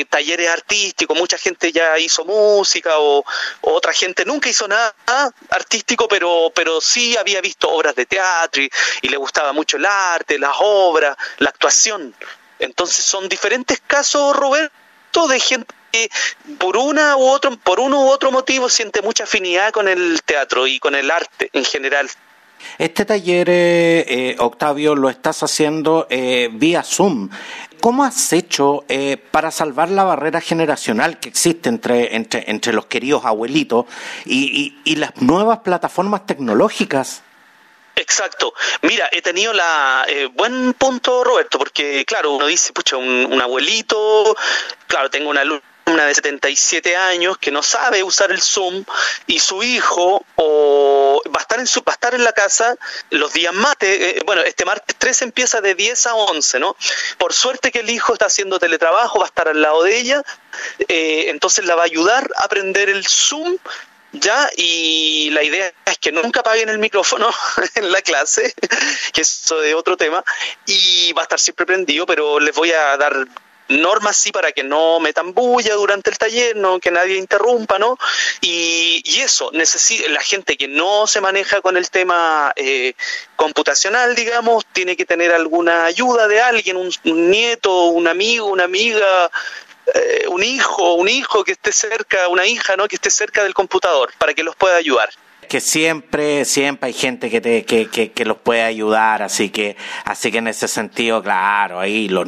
talleres 0.10 0.50
artísticos, 0.50 1.18
mucha 1.18 1.38
gente 1.38 1.72
ya 1.72 1.98
hizo 2.00 2.26
música 2.26 3.00
o, 3.00 3.24
otra 3.62 3.94
gente 3.94 4.26
nunca 4.26 4.50
hizo 4.50 4.68
nada 4.68 4.94
artístico, 5.50 6.08
pero, 6.08 6.52
pero 6.54 6.82
sí 6.82 7.18
había 7.18 7.42
visto 7.42 7.70
obras 7.70 7.96
de 7.96 8.06
teatro 8.06 8.64
y 9.02 9.10
le 9.10 9.18
gustaba 9.18 9.54
mucho 9.54 9.78
el 9.78 9.86
arte, 9.86 10.40
las 10.40 10.56
obras, 10.60 11.16
la 11.40 11.50
actuación. 11.50 12.14
Entonces 12.60 13.06
son 13.06 13.30
diferentes 13.30 13.82
casos, 13.86 14.36
Roberto, 14.36 15.28
de 15.28 15.40
gente 15.40 15.79
que 15.92 16.10
por 16.58 16.78
una 16.78 17.18
u 17.18 17.22
otro, 17.22 17.58
por 17.58 17.80
uno 17.80 18.06
u 18.06 18.10
otro 18.10 18.32
motivo 18.32 18.70
siente 18.70 19.02
mucha 19.02 19.24
afinidad 19.24 19.72
con 19.72 19.88
el 19.88 20.22
teatro 20.24 20.68
y 20.68 20.80
con 20.80 20.96
el 20.96 21.12
arte 21.12 21.50
en 21.54 21.66
general. 21.66 22.10
Este 22.78 23.06
taller, 23.06 23.50
eh, 23.50 24.06
eh, 24.08 24.36
Octavio, 24.40 24.96
lo 24.96 25.10
estás 25.10 25.44
haciendo 25.44 26.08
eh, 26.10 26.50
vía 26.52 26.84
Zoom. 26.84 27.30
¿Cómo 27.82 28.04
has 28.04 28.34
hecho 28.34 28.84
para 29.32 29.52
salvar 29.52 29.90
la 29.90 30.04
barrera 30.04 30.42
generacional 30.42 31.18
que 31.18 31.30
existe 31.30 31.70
entre, 31.70 32.18
entre, 32.18 32.52
entre 32.52 32.74
los 32.74 32.88
queridos 32.88 33.24
abuelitos 33.24 33.86
y, 34.26 34.76
y, 34.84 34.96
las 34.98 35.16
nuevas 35.22 35.60
plataformas 35.60 36.26
tecnológicas? 36.26 37.24
Exacto. 37.96 38.54
Mira, 38.82 39.08
he 39.14 39.22
tenido 39.22 39.54
la 39.54 40.06
buen 40.34 40.74
punto, 40.74 41.24
Roberto, 41.24 41.58
porque 41.58 42.04
claro, 42.04 42.34
uno 42.34 42.48
dice, 42.48 42.74
pucha, 42.74 42.98
un, 42.98 43.30
un 43.32 43.42
abuelito, 43.42 44.36
claro, 44.86 45.10
tengo 45.10 45.30
una 45.30 45.46
luz 45.46 45.62
una 45.90 46.06
de 46.06 46.14
77 46.14 46.96
años 46.96 47.38
que 47.38 47.52
no 47.52 47.64
sabe 47.64 48.04
usar 48.04 48.32
el 48.32 48.42
Zoom 48.42 48.86
y 49.28 49.40
su 49.40 49.64
hijo 49.64 50.26
va 50.38 51.40
a 51.40 51.42
estar 51.42 51.60
en 51.60 51.68
su 51.68 51.82
va 51.82 51.94
a 51.94 51.96
estar 51.96 52.14
en 52.14 52.24
la 52.24 52.34
casa 52.34 52.76
los 53.10 53.34
días 53.34 53.54
martes, 53.54 53.90
eh, 53.90 54.22
bueno, 54.26 54.42
este 54.42 54.66
martes 54.66 54.96
3 54.98 55.24
empieza 55.24 55.62
de 55.62 55.76
10 55.76 56.08
a 56.08 56.16
11, 56.16 56.60
¿no? 56.60 56.76
Por 57.18 57.34
suerte 57.34 57.72
que 57.72 57.80
el 57.80 57.90
hijo 57.90 58.14
está 58.14 58.26
haciendo 58.28 58.60
teletrabajo, 58.60 59.20
va 59.20 59.26
a 59.26 59.28
estar 59.28 59.48
al 59.48 59.62
lado 59.62 59.84
de 59.84 59.98
ella, 59.98 60.24
eh, 60.88 61.26
entonces 61.30 61.66
la 61.66 61.76
va 61.76 61.84
a 61.84 61.86
ayudar 61.86 62.30
a 62.38 62.46
aprender 62.46 62.90
el 62.90 63.06
Zoom 63.08 63.58
ya 64.12 64.50
y 64.58 65.30
la 65.32 65.44
idea 65.44 65.72
es 65.86 65.98
que 66.00 66.12
nunca 66.12 66.40
apaguen 66.40 66.70
el 66.70 66.80
micrófono 66.80 67.30
en 67.76 67.92
la 67.92 68.02
clase, 68.02 68.54
que 69.14 69.22
eso 69.22 69.62
es 69.62 69.74
otro 69.74 69.98
tema, 69.98 70.24
y 70.66 71.14
va 71.14 71.22
a 71.22 71.24
estar 71.24 71.40
siempre 71.40 71.66
prendido, 71.66 72.06
pero 72.06 72.40
les 72.40 72.56
voy 72.56 72.72
a 72.72 72.98
dar 72.98 73.28
normas 73.70 74.18
sí 74.18 74.32
para 74.32 74.52
que 74.52 74.64
no 74.64 75.00
metan 75.00 75.34
bulla 75.34 75.76
durante 75.76 76.10
el 76.10 76.18
taller, 76.18 76.56
no 76.56 76.80
que 76.80 76.92
nadie 76.92 77.18
interrumpa, 77.18 77.80
¿no? 77.80 77.98
Y, 78.42 79.02
y 79.06 79.22
eso, 79.22 79.52
la 79.54 80.22
gente 80.22 80.58
que 80.58 80.68
no 80.68 81.08
se 81.08 81.22
maneja 81.22 81.62
con 81.62 81.78
el 81.78 81.90
tema 81.90 82.52
eh, 82.56 82.94
computacional, 83.36 84.16
digamos, 84.16 84.66
tiene 84.74 84.96
que 84.96 85.06
tener 85.06 85.32
alguna 85.32 85.86
ayuda 85.86 86.28
de 86.28 86.42
alguien, 86.42 86.78
un, 86.78 86.92
nieto, 87.04 87.86
un 87.86 88.08
amigo, 88.08 88.48
una 88.48 88.66
amiga, 88.66 89.32
eh, 89.94 90.26
un 90.28 90.44
hijo, 90.44 90.94
un 90.94 91.08
hijo 91.08 91.44
que 91.44 91.54
esté 91.54 91.72
cerca, 91.72 92.28
una 92.28 92.46
hija, 92.46 92.76
¿no? 92.76 92.88
Que 92.88 92.96
esté 92.96 93.12
cerca 93.12 93.44
del 93.44 93.54
computador 93.54 94.12
para 94.18 94.34
que 94.34 94.44
los 94.44 94.56
pueda 94.56 94.76
ayudar 94.76 95.10
que 95.50 95.62
siempre, 95.62 96.46
siempre 96.46 96.88
hay 96.88 96.94
gente 96.94 97.32
que, 97.32 97.42
te, 97.42 97.66
que, 97.66 97.90
que, 97.90 98.26
los 98.26 98.38
puede 98.38 98.62
ayudar, 98.62 99.24
así 99.24 99.50
que, 99.50 99.76
así 100.06 100.32
que 100.32 100.38
en 100.38 100.48
ese 100.48 100.68
sentido, 100.68 101.24
claro, 101.24 101.80
ahí, 101.80 102.08
los, 102.08 102.28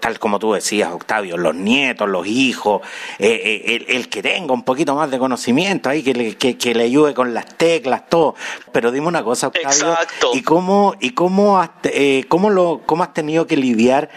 tal 0.00 0.18
como 0.18 0.40
tú 0.40 0.54
decías, 0.54 0.92
Octavio, 0.92 1.36
los 1.36 1.54
nietos, 1.54 2.08
los 2.08 2.26
hijos, 2.26 2.82
eh, 3.20 3.62
eh, 3.64 3.86
el, 3.90 4.08
que 4.08 4.22
tenga 4.22 4.52
un 4.52 4.64
poquito 4.64 4.96
más 4.96 5.08
de 5.08 5.20
conocimiento 5.20 5.88
ahí, 5.88 6.02
que 6.02 6.12
le, 6.12 6.36
que, 6.36 6.74
le 6.74 6.82
ayude 6.82 7.14
con 7.14 7.32
las 7.32 7.46
teclas, 7.56 8.08
todo. 8.08 8.34
Pero 8.72 8.90
dime 8.90 9.06
una 9.06 9.22
cosa, 9.22 9.46
Octavio, 9.46 9.96
¿y 10.32 10.42
cómo, 10.42 10.96
y 10.98 11.10
cómo 11.10 11.60
has, 11.60 11.70
eh, 11.84 12.24
cómo 12.26 12.50
lo, 12.50 12.82
cómo 12.84 13.04
has 13.04 13.14
tenido 13.14 13.46
que 13.46 13.56
lidiar 13.56 14.10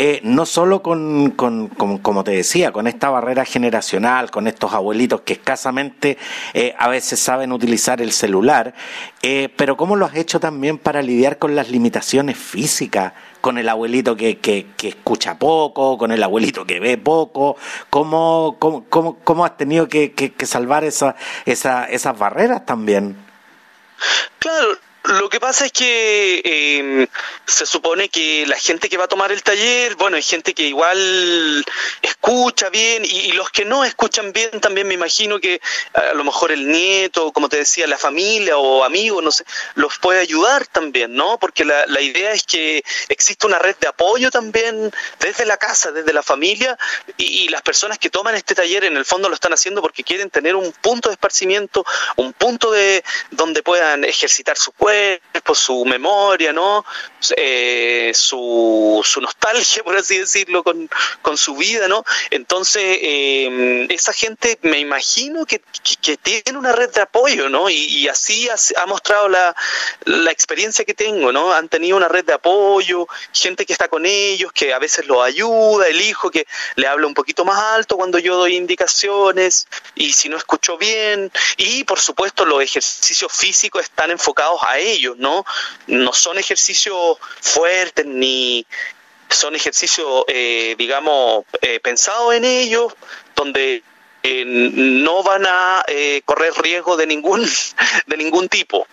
eh, 0.00 0.20
no 0.22 0.46
solo 0.46 0.80
con, 0.80 1.32
con, 1.32 1.66
como 1.66 2.22
te 2.22 2.30
decía, 2.30 2.70
con 2.70 2.86
esta 2.86 3.10
barrera 3.10 3.44
generacional, 3.44 4.30
con 4.30 4.46
estos 4.46 4.72
abuelitos 4.72 5.22
que 5.22 5.32
escasamente 5.32 6.18
eh, 6.54 6.72
a 6.78 6.86
veces 6.86 7.18
saben 7.18 7.50
utilizar 7.50 8.00
el 8.00 8.12
celular, 8.12 8.74
eh, 9.22 9.52
pero 9.56 9.76
cómo 9.76 9.96
lo 9.96 10.06
has 10.06 10.14
hecho 10.14 10.38
también 10.38 10.78
para 10.78 11.02
lidiar 11.02 11.38
con 11.38 11.56
las 11.56 11.70
limitaciones 11.70 12.36
físicas, 12.38 13.12
con 13.40 13.58
el 13.58 13.68
abuelito 13.68 14.14
que, 14.14 14.38
que, 14.38 14.68
escucha 14.82 15.36
poco, 15.36 15.98
con 15.98 16.12
el 16.12 16.22
abuelito 16.22 16.64
que 16.64 16.78
ve 16.78 16.96
poco, 16.96 17.56
cómo, 17.90 18.54
cómo, 18.60 18.84
cómo, 18.88 19.18
cómo 19.24 19.44
has 19.44 19.56
tenido 19.56 19.88
que, 19.88 20.12
que 20.12 20.46
salvar 20.46 20.84
esa, 20.84 21.16
esa, 21.44 21.86
esas 21.86 22.16
barreras 22.16 22.64
también. 22.64 23.16
Claro, 24.38 24.68
lo 25.08 25.30
que 25.30 25.40
pasa 25.40 25.64
es 25.64 25.72
que 25.72 26.42
em, 26.44 27.06
se 27.46 27.64
supone 27.64 28.10
que 28.10 28.44
la 28.46 28.58
gente 28.58 28.90
que 28.90 28.98
va 28.98 29.04
a 29.04 29.08
tomar 29.08 29.32
el 29.32 29.42
taller, 29.42 29.94
bueno, 29.94 30.16
hay 30.16 30.22
gente 30.22 30.52
que 30.52 30.64
igual 30.64 31.64
escucha 32.02 32.68
bien 32.68 33.04
y, 33.06 33.32
los 33.32 33.50
que 33.50 33.64
no 33.64 33.84
escuchan 33.84 34.32
bien 34.32 34.60
también 34.60 34.86
me 34.86 34.94
imagino 34.94 35.40
que 35.40 35.60
a 35.94 36.12
lo 36.12 36.24
mejor 36.24 36.52
el 36.52 36.68
nieto, 36.68 37.32
como 37.32 37.48
te 37.48 37.56
decía, 37.56 37.86
la 37.86 37.96
familia 37.96 38.58
o 38.58 38.84
amigos, 38.84 39.22
no 39.22 39.30
sé, 39.30 39.44
los 39.76 39.98
puede 39.98 40.20
ayudar 40.20 40.66
también, 40.66 41.14
¿no? 41.14 41.38
Porque 41.38 41.64
la, 41.64 42.00
idea 42.00 42.32
es 42.32 42.42
que 42.44 42.82
existe 43.08 43.46
una 43.46 43.58
red 43.58 43.76
de 43.80 43.88
apoyo 43.88 44.30
también 44.30 44.92
desde 45.20 45.46
la 45.46 45.56
casa, 45.56 45.90
desde 45.90 46.12
la 46.12 46.22
familia 46.22 46.78
y, 47.16 47.44
y 47.44 47.48
las 47.48 47.62
personas 47.62 47.98
que 47.98 48.10
toman 48.10 48.34
este 48.34 48.54
taller 48.54 48.84
en 48.84 48.96
el 48.96 49.04
fondo 49.04 49.28
lo 49.28 49.34
están 49.34 49.52
haciendo 49.52 49.80
porque 49.80 50.04
quieren 50.04 50.30
tener 50.30 50.54
un 50.54 50.70
punto 50.72 51.08
de 51.08 51.14
esparcimiento, 51.14 51.84
un 52.16 52.32
punto 52.32 52.70
de 52.70 53.02
donde 53.30 53.62
puedan 53.62 54.04
ejercitar 54.04 54.56
su 54.56 54.72
cuerpo 54.72 54.97
por 55.48 55.56
su 55.56 55.84
memoria, 55.86 56.52
¿no? 56.52 56.84
Eh, 57.36 58.12
su, 58.14 59.00
su, 59.02 59.20
nostalgia, 59.20 59.82
por 59.84 59.96
así 59.96 60.18
decirlo, 60.18 60.62
con, 60.62 60.90
con 61.22 61.38
su 61.38 61.56
vida, 61.56 61.88
¿no? 61.88 62.04
Entonces, 62.30 62.82
eh, 63.00 63.86
esa 63.88 64.12
gente 64.12 64.58
me 64.62 64.78
imagino 64.78 65.46
que, 65.46 65.62
que, 66.02 66.18
tiene 66.18 66.58
una 66.58 66.72
red 66.72 66.90
de 66.90 67.00
apoyo, 67.00 67.48
¿no? 67.48 67.70
Y, 67.70 68.08
así 68.08 68.46
ha, 68.48 68.86
mostrado 68.86 69.30
la, 69.30 69.56
la, 70.04 70.30
experiencia 70.30 70.84
que 70.84 70.92
tengo, 70.92 71.32
¿no? 71.32 71.52
Han 71.54 71.70
tenido 71.70 71.96
una 71.96 72.08
red 72.08 72.26
de 72.26 72.34
apoyo, 72.34 73.08
gente 73.32 73.64
que 73.64 73.72
está 73.72 73.88
con 73.88 74.04
ellos, 74.04 74.52
que 74.52 74.74
a 74.74 74.78
veces 74.78 75.06
los 75.06 75.22
ayuda, 75.22 75.88
el 75.88 76.00
hijo 76.02 76.30
que 76.30 76.46
le 76.76 76.86
habla 76.86 77.06
un 77.06 77.14
poquito 77.14 77.46
más 77.46 77.58
alto 77.58 77.96
cuando 77.96 78.18
yo 78.18 78.36
doy 78.36 78.56
indicaciones, 78.56 79.66
y 79.94 80.12
si 80.12 80.28
no 80.28 80.36
escucho 80.36 80.76
bien, 80.76 81.32
y 81.56 81.84
por 81.84 82.00
supuesto 82.00 82.44
los 82.44 82.62
ejercicios 82.62 83.32
físicos 83.32 83.82
están 83.82 84.10
enfocados 84.10 84.60
a 84.62 84.78
ellos, 84.92 85.16
¿no? 85.18 85.44
No 85.86 86.12
son 86.12 86.38
ejercicios 86.38 87.18
fuertes 87.40 88.06
ni 88.06 88.66
son 89.30 89.54
ejercicios, 89.54 90.24
eh, 90.28 90.74
digamos, 90.78 91.44
eh, 91.60 91.80
pensados 91.80 92.34
en 92.34 92.44
ellos, 92.44 92.94
donde 93.34 93.82
eh, 94.22 94.44
no 94.46 95.22
van 95.22 95.46
a 95.46 95.84
correr 96.24 96.52
riesgo 96.60 96.96
de 96.96 97.06
ningún, 97.06 97.46
de 98.06 98.16
ningún 98.16 98.48
tipo. 98.48 98.86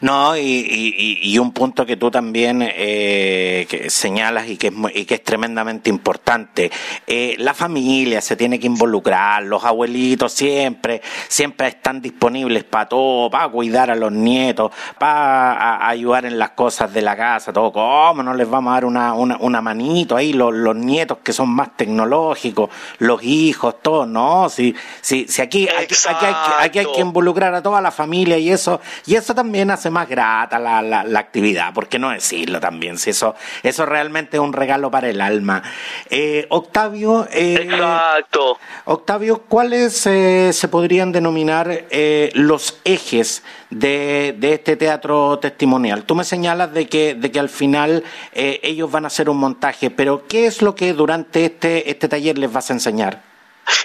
No, 0.00 0.36
y, 0.36 1.18
y, 1.22 1.38
un 1.38 1.52
punto 1.52 1.86
que 1.86 1.96
tú 1.96 2.10
también 2.10 2.62
eh, 2.62 3.86
señalas 3.88 4.46
y 4.48 4.58
que, 4.58 4.66
es, 4.66 4.74
y 4.94 5.06
que 5.06 5.14
es 5.14 5.24
tremendamente 5.24 5.88
importante, 5.88 6.70
eh, 7.06 7.34
la 7.38 7.54
familia 7.54 8.20
se 8.20 8.36
tiene 8.36 8.60
que 8.60 8.66
involucrar, 8.66 9.42
los 9.44 9.64
abuelitos 9.64 10.32
siempre, 10.32 11.00
siempre 11.28 11.68
están 11.68 12.02
disponibles 12.02 12.64
para 12.64 12.88
todo, 12.90 13.30
para 13.30 13.48
cuidar 13.48 13.90
a 13.90 13.94
los 13.94 14.12
nietos, 14.12 14.70
para 14.98 15.88
ayudar 15.88 16.26
en 16.26 16.38
las 16.38 16.50
cosas 16.50 16.92
de 16.92 17.00
la 17.00 17.16
casa, 17.16 17.52
todo, 17.54 17.72
¿cómo 17.72 18.22
no 18.22 18.34
les 18.34 18.48
vamos 18.48 18.72
a 18.72 18.74
dar 18.74 18.84
una, 18.84 19.14
una, 19.14 19.38
una 19.38 19.62
manito 19.62 20.14
ahí, 20.14 20.34
los, 20.34 20.52
los, 20.52 20.76
nietos 20.76 21.18
que 21.22 21.32
son 21.32 21.48
más 21.48 21.74
tecnológicos, 21.74 22.68
los 22.98 23.22
hijos, 23.22 23.76
todo, 23.80 24.04
no, 24.04 24.50
si, 24.50 24.74
si, 25.00 25.26
si 25.26 25.40
aquí, 25.40 25.66
aquí, 25.68 25.94
aquí, 26.06 26.26
hay, 26.26 26.34
aquí 26.60 26.78
hay 26.80 26.86
que 26.94 27.00
involucrar 27.00 27.54
a 27.54 27.62
toda 27.62 27.80
la 27.80 27.90
familia 27.90 28.36
y 28.36 28.50
eso, 28.50 28.78
y 29.06 29.14
eso 29.14 29.34
también 29.34 29.70
hace 29.70 29.85
más 29.90 30.08
grata 30.08 30.58
la, 30.58 30.82
la, 30.82 31.18
actividad, 31.18 31.72
¿por 31.72 31.88
qué 31.88 31.98
no 31.98 32.10
decirlo 32.10 32.60
también? 32.60 32.98
Si 32.98 33.10
eso, 33.10 33.34
eso 33.62 33.86
realmente 33.86 34.36
es 34.36 34.40
un 34.40 34.52
regalo 34.52 34.90
para 34.90 35.08
el 35.08 35.20
alma. 35.20 35.62
Eh, 36.10 36.46
Octavio, 36.50 37.26
eh, 37.32 37.58
Exacto. 37.62 38.58
Octavio, 38.84 39.42
¿cuáles 39.42 40.06
eh, 40.06 40.50
se 40.52 40.68
podrían 40.68 41.12
denominar 41.12 41.86
los 42.34 42.78
ejes 42.84 43.42
de, 43.70 44.34
de, 44.38 44.54
este 44.54 44.76
teatro 44.76 45.38
testimonial? 45.38 46.04
Tú 46.04 46.14
me 46.14 46.24
señalas 46.24 46.72
de 46.72 46.86
que, 46.86 47.14
de 47.14 47.30
que 47.30 47.40
al 47.40 47.48
final 47.48 48.04
ellos 48.32 48.90
van 48.90 49.04
a 49.04 49.08
hacer 49.08 49.28
un 49.28 49.38
montaje, 49.38 49.90
pero 49.90 50.26
¿qué 50.26 50.46
es 50.46 50.62
lo 50.62 50.74
que 50.74 50.92
durante 50.92 51.46
este, 51.46 51.90
este 51.90 52.08
taller 52.08 52.38
les 52.38 52.52
vas 52.52 52.70
a 52.70 52.74
enseñar? 52.74 53.22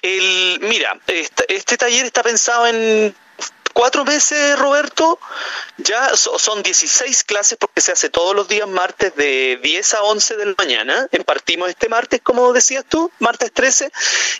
El, 0.01 0.59
mira, 0.61 0.99
este, 1.07 1.55
este 1.55 1.77
taller 1.77 2.05
está 2.05 2.21
pensado 2.23 2.67
en 2.67 3.15
cuatro 3.71 4.05
meses, 4.05 4.57
Roberto, 4.57 5.19
ya 5.77 6.15
son 6.15 6.63
16 6.63 7.23
clases 7.23 7.57
porque 7.57 7.81
se 7.81 7.91
hace 7.91 8.09
todos 8.09 8.35
los 8.35 8.47
días 8.47 8.67
martes 8.67 9.15
de 9.15 9.59
10 9.61 9.93
a 9.95 10.03
11 10.03 10.37
de 10.37 10.45
la 10.45 10.55
mañana. 10.57 11.07
Partimos 11.25 11.69
este 11.69 11.89
martes, 11.89 12.21
como 12.21 12.51
decías 12.53 12.83
tú, 12.87 13.11
martes 13.19 13.51
13, 13.53 13.91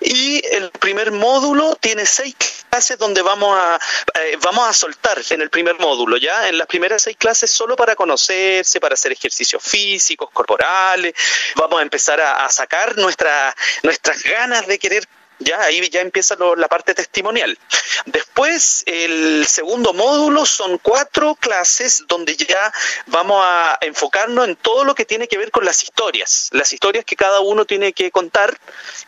y 0.01 0.41
el 0.51 0.71
primer 0.71 1.11
módulo 1.11 1.75
tiene 1.79 2.05
seis 2.05 2.35
clases 2.69 2.97
donde 2.97 3.21
vamos 3.21 3.57
a, 3.57 3.79
eh, 4.19 4.38
vamos 4.41 4.67
a 4.67 4.73
soltar 4.73 5.21
en 5.29 5.41
el 5.41 5.50
primer 5.50 5.79
módulo, 5.79 6.17
¿ya? 6.17 6.47
En 6.47 6.57
las 6.57 6.67
primeras 6.67 7.01
seis 7.01 7.17
clases 7.17 7.51
solo 7.51 7.75
para 7.75 7.95
conocerse, 7.95 8.79
para 8.79 8.93
hacer 8.93 9.11
ejercicios 9.11 9.61
físicos, 9.63 10.29
corporales, 10.31 11.13
vamos 11.55 11.79
a 11.79 11.83
empezar 11.83 12.19
a, 12.21 12.50
sacar 12.50 12.97
nuestra, 12.97 13.55
nuestras 13.83 14.23
ganas 14.23 14.67
de 14.67 14.79
querer 14.79 15.07
ya 15.41 15.62
ahí 15.62 15.88
ya 15.89 16.01
empieza 16.01 16.36
la 16.57 16.67
parte 16.67 16.93
testimonial. 16.93 17.57
Después, 18.05 18.83
el 18.86 19.45
segundo 19.48 19.93
módulo 19.93 20.45
son 20.45 20.77
cuatro 20.77 21.36
clases 21.36 22.05
donde 22.07 22.36
ya 22.36 22.71
vamos 23.07 23.43
a 23.45 23.77
enfocarnos 23.81 24.48
en 24.48 24.55
todo 24.55 24.83
lo 24.83 24.95
que 24.95 25.05
tiene 25.05 25.27
que 25.27 25.38
ver 25.38 25.51
con 25.51 25.65
las 25.65 25.83
historias, 25.83 26.50
las 26.51 26.74
historias 26.74 27.05
que 27.05 27.15
cada 27.15 27.39
uno 27.39 27.65
tiene 27.65 27.93
que 27.93 28.12
contar 28.12 28.57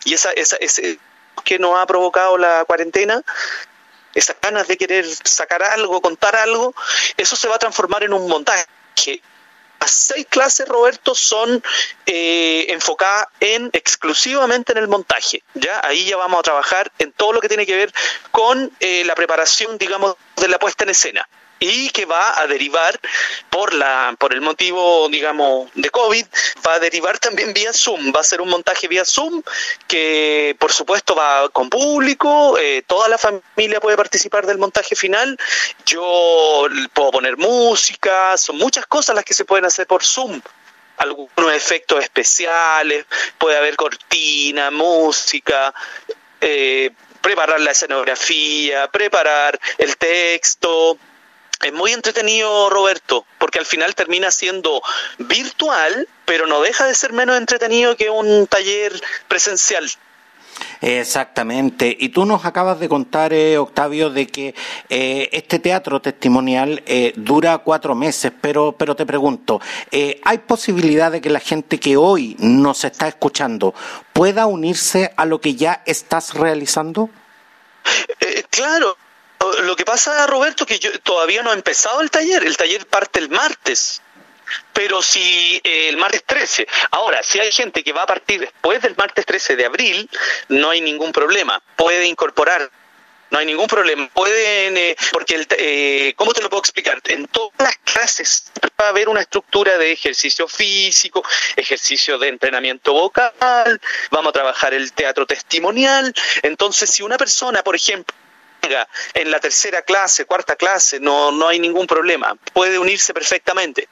y 0.04 0.14
esa, 0.14 0.30
esa, 0.32 0.56
ese 0.56 0.98
que 1.44 1.58
nos 1.58 1.78
ha 1.78 1.86
provocado 1.86 2.38
la 2.38 2.64
cuarentena 2.64 3.22
esas 4.14 4.36
ganas 4.40 4.68
de 4.68 4.76
querer 4.76 5.04
sacar 5.24 5.62
algo, 5.62 6.00
contar 6.00 6.36
algo, 6.36 6.74
eso 7.16 7.36
se 7.36 7.48
va 7.48 7.56
a 7.56 7.58
transformar 7.58 8.04
en 8.04 8.12
un 8.12 8.28
montaje 8.28 8.64
seis 9.90 10.26
clases, 10.28 10.68
Roberto, 10.68 11.14
son 11.14 11.62
eh, 12.06 12.66
enfocadas 12.68 13.26
en 13.40 13.70
exclusivamente 13.72 14.72
en 14.72 14.78
el 14.78 14.88
montaje. 14.88 15.42
Ya 15.54 15.80
ahí 15.84 16.04
ya 16.04 16.16
vamos 16.16 16.40
a 16.40 16.42
trabajar 16.42 16.92
en 16.98 17.12
todo 17.12 17.32
lo 17.32 17.40
que 17.40 17.48
tiene 17.48 17.66
que 17.66 17.76
ver 17.76 17.92
con 18.30 18.70
eh, 18.80 19.04
la 19.04 19.14
preparación, 19.14 19.78
digamos, 19.78 20.16
de 20.36 20.48
la 20.48 20.58
puesta 20.58 20.84
en 20.84 20.90
escena 20.90 21.28
y 21.64 21.90
que 21.90 22.04
va 22.04 22.40
a 22.40 22.46
derivar 22.46 22.98
por 23.50 23.72
la 23.72 24.14
por 24.18 24.34
el 24.34 24.40
motivo 24.40 25.08
digamos 25.08 25.70
de 25.74 25.90
COVID 25.90 26.26
va 26.66 26.74
a 26.74 26.78
derivar 26.78 27.18
también 27.18 27.52
vía 27.54 27.72
Zoom. 27.72 28.12
Va 28.14 28.20
a 28.20 28.24
ser 28.24 28.40
un 28.40 28.48
montaje 28.48 28.88
vía 28.88 29.04
Zoom 29.04 29.42
que 29.86 30.56
por 30.58 30.72
supuesto 30.72 31.14
va 31.14 31.48
con 31.50 31.70
público 31.70 32.58
eh, 32.58 32.82
toda 32.86 33.08
la 33.08 33.18
familia 33.18 33.80
puede 33.80 33.96
participar 33.96 34.46
del 34.46 34.58
montaje 34.58 34.94
final. 34.94 35.38
Yo 35.86 36.66
puedo 36.92 37.10
poner 37.12 37.36
música 37.36 38.36
son 38.36 38.56
muchas 38.56 38.86
cosas 38.86 39.14
las 39.16 39.24
que 39.24 39.34
se 39.34 39.44
pueden 39.44 39.64
hacer 39.64 39.86
por 39.86 40.04
Zoom. 40.04 40.40
Algunos 40.96 41.52
efectos 41.52 42.02
especiales 42.02 43.04
puede 43.38 43.56
haber 43.56 43.74
cortina 43.74 44.70
música 44.70 45.74
eh, 46.40 46.90
preparar 47.20 47.58
la 47.60 47.70
escenografía 47.70 48.86
preparar 48.88 49.58
el 49.78 49.96
texto 49.96 50.98
muy 51.72 51.92
entretenido, 51.92 52.70
Roberto, 52.70 53.24
porque 53.38 53.58
al 53.58 53.66
final 53.66 53.94
termina 53.94 54.30
siendo 54.30 54.82
virtual, 55.18 56.08
pero 56.24 56.46
no 56.46 56.60
deja 56.60 56.86
de 56.86 56.94
ser 56.94 57.12
menos 57.12 57.36
entretenido 57.36 57.96
que 57.96 58.10
un 58.10 58.46
taller 58.46 58.92
presencial. 59.28 59.90
Exactamente. 60.80 61.96
Y 61.98 62.10
tú 62.10 62.24
nos 62.24 62.44
acabas 62.44 62.78
de 62.78 62.88
contar, 62.88 63.32
eh, 63.32 63.58
Octavio, 63.58 64.10
de 64.10 64.26
que 64.26 64.54
eh, 64.88 65.28
este 65.32 65.58
teatro 65.58 66.00
testimonial 66.00 66.82
eh, 66.86 67.12
dura 67.16 67.58
cuatro 67.58 67.94
meses, 67.94 68.32
pero, 68.40 68.72
pero 68.72 68.94
te 68.94 69.06
pregunto, 69.06 69.60
¿hay 70.24 70.38
posibilidad 70.38 71.10
de 71.10 71.20
que 71.20 71.30
la 71.30 71.40
gente 71.40 71.80
que 71.80 71.96
hoy 71.96 72.36
nos 72.38 72.84
está 72.84 73.08
escuchando 73.08 73.74
pueda 74.12 74.46
unirse 74.46 75.12
a 75.16 75.24
lo 75.24 75.40
que 75.40 75.54
ya 75.54 75.82
estás 75.86 76.34
realizando? 76.34 77.10
claro. 78.50 78.96
Lo 79.62 79.76
que 79.76 79.84
pasa, 79.84 80.26
Roberto, 80.26 80.66
que 80.66 80.78
yo 80.78 80.98
todavía 81.00 81.42
no 81.42 81.50
he 81.50 81.54
empezado 81.54 82.00
el 82.00 82.10
taller. 82.10 82.44
El 82.44 82.56
taller 82.56 82.86
parte 82.86 83.20
el 83.20 83.28
martes 83.28 84.00
pero 84.72 85.02
si 85.02 85.60
eh, 85.64 85.88
el 85.88 85.96
martes 85.96 86.22
13, 86.24 86.66
ahora, 86.90 87.22
si 87.22 87.40
hay 87.40 87.50
gente 87.50 87.82
que 87.82 87.92
va 87.92 88.02
a 88.02 88.06
partir 88.06 88.40
después 88.40 88.82
del 88.82 88.94
martes 88.96 89.24
13 89.24 89.56
de 89.56 89.66
abril, 89.66 90.10
no 90.48 90.70
hay 90.70 90.80
ningún 90.80 91.12
problema, 91.12 91.62
puede 91.76 92.06
incorporar 92.06 92.70
no 93.30 93.40
hay 93.40 93.46
ningún 93.46 93.66
problema. 93.66 94.08
Pueden, 94.14 94.76
eh, 94.76 94.96
porque, 95.10 95.34
el, 95.34 95.46
eh, 95.58 96.14
¿cómo 96.14 96.32
te 96.32 96.40
lo 96.40 96.48
puedo 96.48 96.60
explicar? 96.60 97.00
En 97.06 97.26
todas 97.26 97.52
las 97.58 97.76
clases 97.78 98.52
va 98.80 98.86
a 98.86 98.88
haber 98.90 99.08
una 99.08 99.22
estructura 99.22 99.76
de 99.76 99.90
ejercicio 99.90 100.46
físico, 100.46 101.24
ejercicio 101.56 102.16
de 102.16 102.28
entrenamiento 102.28 102.92
vocal, 102.92 103.80
vamos 104.12 104.30
a 104.30 104.32
trabajar 104.32 104.72
el 104.72 104.92
teatro 104.92 105.26
testimonial. 105.26 106.14
Entonces, 106.42 106.90
si 106.90 107.02
una 107.02 107.16
persona, 107.18 107.64
por 107.64 107.74
ejemplo, 107.74 108.14
en 109.14 109.30
la 109.30 109.40
tercera 109.40 109.82
clase, 109.82 110.24
cuarta 110.24 110.56
clase, 110.56 111.00
no, 111.00 111.30
no 111.30 111.48
hay 111.48 111.58
ningún 111.58 111.86
problema, 111.86 112.36
puede 112.52 112.78
unirse 112.78 113.14
perfectamente. 113.14 113.88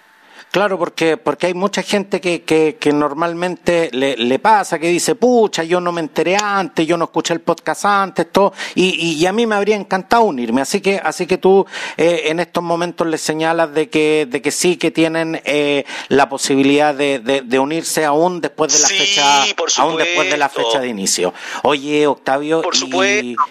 Claro, 0.53 0.79
porque, 0.79 1.17
porque 1.17 1.47
hay 1.47 1.55
mucha 1.55 1.83
gente 1.83 2.21
que, 2.21 2.43
que, 2.43 2.77
que 2.79 2.93
normalmente 2.93 3.89
le, 3.91 4.19
le, 4.19 4.39
pasa, 4.39 4.79
que 4.79 4.89
dice, 4.89 5.15
pucha, 5.15 5.65
yo 5.65 5.81
no 5.81 5.93
me 5.93 6.03
enteré 6.03 6.37
antes, 6.37 6.87
yo 6.87 6.99
no 6.99 7.07
escuché 7.07 7.33
el 7.33 7.41
podcast 7.41 7.87
antes, 7.87 8.31
todo, 8.31 8.53
y, 8.75 9.15
y, 9.19 9.25
a 9.25 9.33
mí 9.33 9.47
me 9.47 9.55
habría 9.55 9.77
encantado 9.77 10.25
unirme. 10.25 10.61
Así 10.61 10.83
que, 10.83 11.01
así 11.03 11.27
que 11.27 11.39
tú 11.39 11.65
eh, 11.97 12.25
en 12.27 12.39
estos 12.39 12.63
momentos 12.63 13.07
les 13.07 13.23
señalas 13.23 13.73
de 13.73 13.89
que, 13.89 14.29
de 14.29 14.43
que 14.43 14.51
sí 14.51 14.77
que 14.77 14.91
tienen 14.91 15.41
eh, 15.47 15.87
la 16.09 16.29
posibilidad 16.29 16.95
de, 16.95 17.21
de, 17.21 17.59
unirse 17.59 18.05
aún 18.05 18.43
después 18.43 18.75
de 18.75 18.81
la 18.81 18.89
fecha, 18.89 19.45
aún 19.79 19.97
después 19.97 20.31
de 20.31 20.37
la 20.37 20.51
fecha 20.51 20.81
de 20.81 20.89
inicio. 20.89 21.33
Oye, 21.63 22.07
Octavio, 22.07 22.61
por 22.61 22.77
supuesto, 22.77 23.43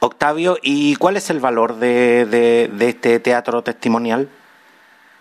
Octavio, 0.00 0.58
¿y 0.62 0.96
cuál 0.96 1.16
es 1.16 1.30
el 1.30 1.40
valor 1.40 1.76
de, 1.76 2.26
de, 2.26 2.88
este 2.88 3.18
teatro 3.18 3.62
testimonial? 3.62 4.28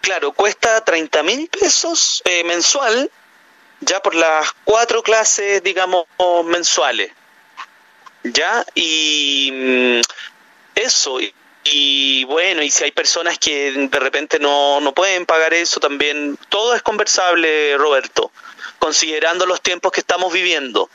Claro, 0.01 0.33
cuesta 0.33 0.83
30 0.83 1.23
mil 1.23 1.47
pesos 1.49 2.21
eh, 2.25 2.43
mensual, 2.43 3.09
ya 3.79 4.01
por 4.01 4.15
las 4.15 4.51
cuatro 4.63 5.01
clases, 5.01 5.63
digamos, 5.63 6.05
mensuales. 6.45 7.11
¿Ya? 8.23 8.65
Y 8.73 9.51
mm, 9.53 10.01
eso, 10.75 11.19
y, 11.67 12.23
bueno, 12.25 12.61
y 12.61 12.69
si 12.69 12.83
hay 12.83 12.91
personas 12.91 13.39
que 13.39 13.71
de 13.71 13.99
repente 13.99 14.37
no, 14.39 14.79
no 14.81 14.93
pueden 14.93 15.25
pagar 15.25 15.53
eso, 15.53 15.79
también 15.79 16.37
todo 16.49 16.75
es 16.75 16.83
conversable, 16.83 17.75
Roberto, 17.77 18.31
considerando 18.77 19.45
los 19.45 19.61
tiempos 19.61 19.91
que 19.91 20.01
estamos 20.01 20.31
viviendo. 20.31 20.89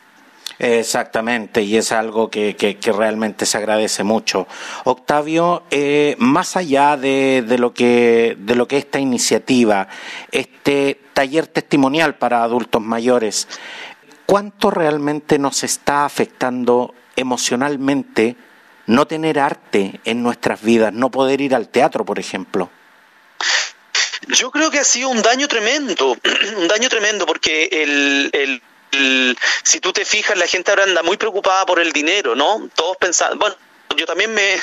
Exactamente, 0.62 1.62
y 1.62 1.79
es 1.79 1.90
algo 1.90 2.29
que, 2.29 2.55
que, 2.55 2.93
realmente 2.93 3.47
se 3.47 3.57
agradece 3.57 4.05
mucho. 4.05 4.47
Octavio, 4.85 5.62
eh, 5.71 6.17
más 6.19 6.55
allá 6.55 6.99
de, 6.99 7.43
de, 7.49 7.57
lo 7.57 7.73
que, 7.73 8.37
de 8.38 8.55
lo 8.55 8.69
que 8.69 8.76
esta 8.76 8.99
iniciativa, 8.99 9.88
este 10.31 11.00
taller 11.14 11.47
testimonial 11.47 12.17
para 12.17 12.43
adultos 12.43 12.83
mayores, 12.83 13.49
¿cuánto 14.26 14.71
realmente 14.71 15.38
nos 15.38 15.64
está 15.64 16.05
afectando 16.05 16.93
emocionalmente 17.17 18.37
no 18.85 19.07
tener 19.07 19.38
arte 19.38 19.99
en 20.05 20.23
nuestras 20.23 20.61
vidas, 20.61 20.93
no 20.93 21.11
poder 21.11 21.40
ir 21.40 21.55
al 21.55 21.71
teatro, 21.71 22.05
por 22.05 22.19
ejemplo? 22.19 22.69
Yo 24.29 24.50
creo 24.50 24.71
que 24.71 24.81
ha 24.81 24.85
sido 24.85 25.09
un 25.09 25.23
daño 25.23 25.49
tremendo, 25.49 26.19
un 26.59 26.69
daño 26.69 26.90
tremendo, 26.90 27.25
porque 27.25 27.71
el, 27.73 28.29
el 28.35 28.62
si 29.62 29.80
tú 29.80 29.92
te 29.92 30.04
fijas, 30.04 30.37
la 30.37 30.47
gente 30.47 30.70
ahora 30.70 30.85
anda 30.85 31.02
muy 31.02 31.16
preocupada 31.16 31.64
por 31.66 31.80
el 31.80 31.92
dinero, 31.92 32.35
¿no? 32.35 32.68
Todos 32.75 32.97
pensando, 32.97 33.37
bueno, 33.37 33.56
yo 33.97 34.06
también 34.06 34.32
me, 34.35 34.59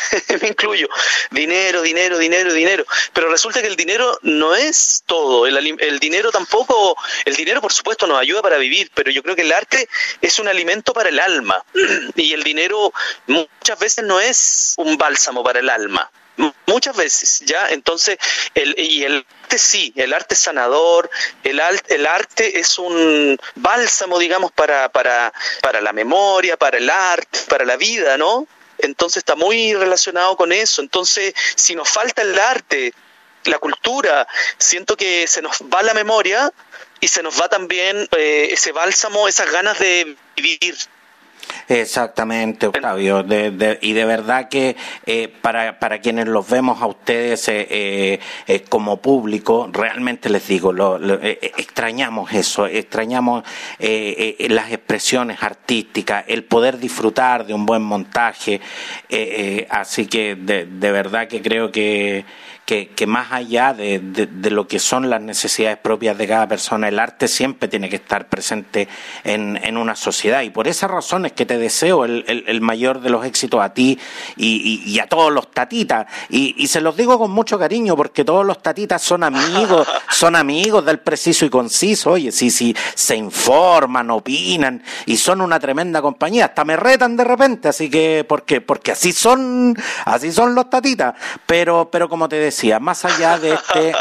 incluyo, 0.47 0.87
dinero, 1.31 1.81
dinero, 1.81 2.17
dinero, 2.17 2.53
dinero, 2.53 2.85
pero 3.13 3.29
resulta 3.29 3.61
que 3.61 3.67
el 3.67 3.75
dinero 3.75 4.17
no 4.23 4.55
es 4.55 5.03
todo, 5.05 5.45
el, 5.47 5.57
el, 5.79 5.99
dinero 5.99 6.31
tampoco, 6.31 6.97
el 7.25 7.35
dinero 7.35 7.61
por 7.61 7.73
supuesto 7.73 8.07
nos 8.07 8.19
ayuda 8.19 8.41
para 8.41 8.57
vivir, 8.57 8.89
pero 8.93 9.11
yo 9.11 9.23
creo 9.23 9.35
que 9.35 9.43
el 9.43 9.51
arte 9.51 9.87
es 10.21 10.39
un 10.39 10.47
alimento 10.47 10.93
para 10.93 11.09
el 11.09 11.19
alma. 11.19 11.63
Y 12.15 12.33
el 12.33 12.43
dinero 12.43 12.91
muchas 13.27 13.79
veces 13.79 14.03
no 14.03 14.19
es 14.19 14.73
un 14.77 14.97
bálsamo 14.97 15.43
para 15.43 15.59
el 15.59 15.69
alma 15.69 16.09
muchas 16.65 16.95
veces, 16.95 17.41
¿ya? 17.45 17.69
Entonces, 17.69 18.17
el, 18.53 18.75
y 18.77 19.03
el 19.03 19.25
arte 19.43 19.57
sí, 19.57 19.93
el 19.95 20.13
arte 20.13 20.35
sanador, 20.35 21.09
el, 21.43 21.61
el 21.87 22.07
arte 22.07 22.59
es 22.59 22.77
un 22.77 23.37
bálsamo, 23.55 24.19
digamos, 24.19 24.51
para, 24.51 24.89
para, 24.89 25.33
para 25.61 25.81
la 25.81 25.93
memoria, 25.93 26.57
para 26.57 26.77
el 26.77 26.89
arte, 26.89 27.39
para 27.49 27.65
la 27.65 27.77
vida, 27.77 28.17
¿no? 28.17 28.47
Entonces 28.79 29.17
está 29.17 29.35
muy 29.35 29.73
relacionado 29.73 30.37
con 30.37 30.51
eso. 30.51 30.81
Entonces, 30.81 31.33
si 31.55 31.75
nos 31.75 31.89
falta 31.89 32.21
el 32.21 32.37
arte, 32.37 32.93
la 33.45 33.59
cultura, 33.59 34.27
siento 34.57 34.95
que 34.97 35.27
se 35.27 35.41
nos 35.41 35.61
va 35.73 35.81
la 35.81 35.93
memoria 35.93 36.51
y 36.99 37.07
se 37.07 37.23
nos 37.23 37.39
va 37.39 37.47
también 37.49 38.07
eh, 38.17 38.49
ese 38.51 38.71
bálsamo, 38.71 39.27
esas 39.27 39.51
ganas 39.51 39.79
de 39.79 40.15
vivir, 40.35 40.75
Exactamente, 41.67 42.67
Octavio. 42.67 43.25
y 43.81 43.93
de 43.93 44.05
verdad 44.05 44.47
que 44.49 44.75
eh, 45.05 45.33
para, 45.41 45.79
para 45.79 45.99
quienes 45.99 46.27
los 46.27 46.49
vemos 46.49 46.81
a 46.81 46.87
ustedes 46.87 47.47
eh, 47.49 48.19
eh, 48.47 48.63
como 48.69 49.01
público, 49.01 49.69
realmente 49.71 50.29
les 50.29 50.47
digo, 50.47 50.71
lo, 50.71 50.97
extrañamos 51.21 52.31
eso, 52.33 52.67
extrañamos 52.67 53.43
las 53.79 54.71
expresiones 54.71 55.43
artísticas, 55.43 56.25
el 56.27 56.43
poder 56.43 56.79
disfrutar 56.79 57.45
de 57.45 57.53
un 57.53 57.65
buen 57.65 57.81
montaje. 57.81 58.61
así 59.69 60.07
que 60.07 60.35
de, 60.35 60.65
de 60.65 60.91
verdad 60.91 61.27
que 61.27 61.41
creo 61.41 61.71
que 61.71 62.25
que, 62.67 63.07
más 63.07 63.31
allá 63.31 63.73
de, 63.73 63.99
de, 63.99 64.49
lo 64.49 64.67
que 64.67 64.79
son 64.79 65.09
las 65.09 65.21
necesidades 65.21 65.77
propias 65.77 66.17
de 66.17 66.27
cada 66.27 66.49
persona, 66.49 66.89
el 66.89 66.99
arte 66.99 67.29
siempre 67.29 67.69
tiene 67.69 67.87
que 67.87 67.95
estar 67.95 68.27
presente 68.27 68.89
en, 69.23 69.57
en 69.63 69.77
una 69.77 69.95
sociedad. 69.95 70.41
Y 70.41 70.49
por 70.49 70.67
esas 70.67 70.91
razones 70.91 71.31
que 71.31 71.45
te 71.45 71.57
deseo 71.57 72.03
el, 72.03 72.25
el, 72.27 72.59
mayor 72.59 72.99
de 72.99 73.09
los 73.09 73.25
éxitos 73.25 73.61
a 73.61 73.73
ti 73.73 73.97
y, 74.35 74.83
y, 74.85 74.99
a 74.99 75.07
todos 75.07 75.31
los 75.31 75.49
tatitas. 75.51 76.07
Y, 76.27 76.61
y, 76.61 76.67
se 76.67 76.81
los 76.81 76.97
digo 76.97 77.17
con 77.17 77.31
mucho 77.31 77.57
cariño 77.57 77.95
porque 77.95 78.25
todos 78.25 78.45
los 78.45 78.61
tatitas 78.61 79.01
son 79.01 79.23
amigos, 79.23 79.87
son 80.11 80.35
amigos 80.35 80.85
del 80.85 80.99
preciso 80.99 81.45
y 81.45 81.49
conciso. 81.49 82.11
Oye, 82.11 82.33
si, 82.33 82.51
si 82.51 82.75
se 82.95 83.15
informan, 83.15 84.11
opinan 84.11 84.83
y 85.05 85.15
son 85.15 85.39
una 85.39 85.57
tremenda 85.57 86.01
compañía, 86.01 86.47
hasta 86.47 86.65
me 86.65 86.75
retan 86.75 87.15
de 87.15 87.23
repente. 87.23 87.69
Así 87.69 87.89
que, 87.89 88.25
¿por 88.27 88.43
qué? 88.43 88.59
Porque 88.59 88.91
así 88.91 89.13
son, 89.13 89.73
así 90.03 90.33
son 90.33 90.53
los 90.53 90.69
tatitas. 90.69 91.15
Pero, 91.45 91.89
pero 91.89 92.09
como 92.09 92.27
te 92.27 92.35
decía, 92.35 92.56
más 92.79 93.05
allá 93.05 93.37
de 93.37 93.53
este, 93.53 93.93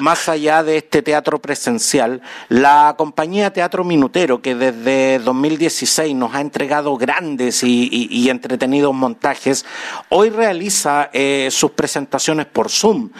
más 0.00 0.28
allá 0.28 0.62
de 0.62 0.78
este 0.78 1.02
teatro 1.02 1.38
presencial, 1.38 2.20
la 2.48 2.94
compañía 2.98 3.52
Teatro 3.52 3.84
Minutero, 3.84 4.42
que 4.42 4.54
desde 4.54 5.18
2016 5.20 6.14
nos 6.14 6.34
ha 6.34 6.40
entregado 6.40 6.96
grandes 6.96 7.62
y, 7.62 8.28
entretenidos 8.28 8.94
montajes, 8.94 9.64
hoy 10.08 10.30
realiza 10.30 11.10
eh, 11.12 11.48
sus 11.50 11.72
presentaciones 11.72 12.46
por 12.46 12.70
Zoom. 12.70 13.10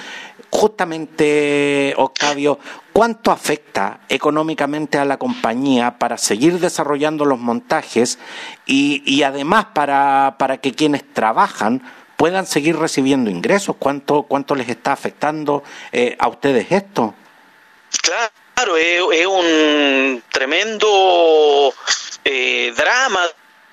Justamente, 0.50 1.94
Octavio, 1.96 2.60
¿cuánto 2.92 3.32
afecta 3.32 4.00
económicamente 4.08 4.98
a 4.98 5.04
la 5.04 5.16
compañía 5.16 5.98
para 5.98 6.16
seguir 6.16 6.60
desarrollando 6.60 7.24
los 7.24 7.40
montajes 7.40 8.20
y, 8.64 9.02
y 9.04 9.24
además 9.24 9.66
para, 9.74 10.36
para, 10.38 10.58
que 10.58 10.72
quienes 10.72 11.12
trabajan 11.12 11.82
puedan 12.16 12.46
seguir 12.46 12.76
recibiendo 12.76 13.30
ingresos. 13.30 13.76
¿Cuánto, 13.78 14.22
cuánto 14.22 14.54
les 14.54 14.68
está 14.68 14.92
afectando 14.92 15.62
eh, 15.92 16.16
a 16.18 16.28
ustedes 16.28 16.70
esto? 16.70 17.14
Claro, 18.02 18.76
es, 18.76 19.26
un 19.26 20.22
tremendo 20.30 21.74
eh, 22.24 22.72
drama 22.76 23.20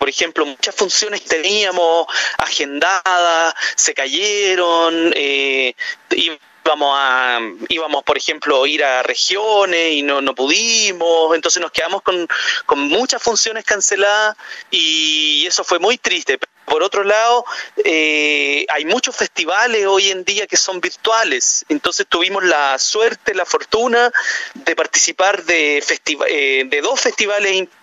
por 0.01 0.09
ejemplo, 0.09 0.47
muchas 0.47 0.73
funciones 0.73 1.23
teníamos 1.25 2.07
agendadas, 2.39 3.53
se 3.75 3.93
cayeron, 3.93 5.13
eh, 5.15 5.75
íbamos 6.09 6.95
a, 6.97 7.39
íbamos, 7.69 8.03
por 8.03 8.17
ejemplo, 8.17 8.65
ir 8.65 8.83
a 8.83 9.03
regiones 9.03 9.91
y 9.91 10.01
no, 10.01 10.19
no 10.19 10.33
pudimos, 10.33 11.35
entonces 11.35 11.61
nos 11.61 11.71
quedamos 11.71 12.01
con, 12.01 12.27
con 12.65 12.79
muchas 12.79 13.21
funciones 13.21 13.63
canceladas 13.63 14.35
y 14.71 15.45
eso 15.45 15.63
fue 15.63 15.77
muy 15.77 15.99
triste 15.99 16.39
por 16.65 16.83
otro 16.83 17.03
lado, 17.03 17.45
eh, 17.83 18.65
hay 18.69 18.85
muchos 18.85 19.15
festivales 19.15 19.85
hoy 19.85 20.09
en 20.09 20.23
día 20.23 20.47
que 20.47 20.57
son 20.57 20.79
virtuales. 20.79 21.65
Entonces 21.69 22.05
tuvimos 22.07 22.43
la 22.43 22.77
suerte, 22.79 23.33
la 23.33 23.45
fortuna 23.45 24.11
de 24.53 24.75
participar 24.75 25.43
de, 25.43 25.83
eh, 26.29 26.63
de 26.65 26.81
dos 26.81 26.99
festivales 27.01 27.53
importantes 27.53 27.80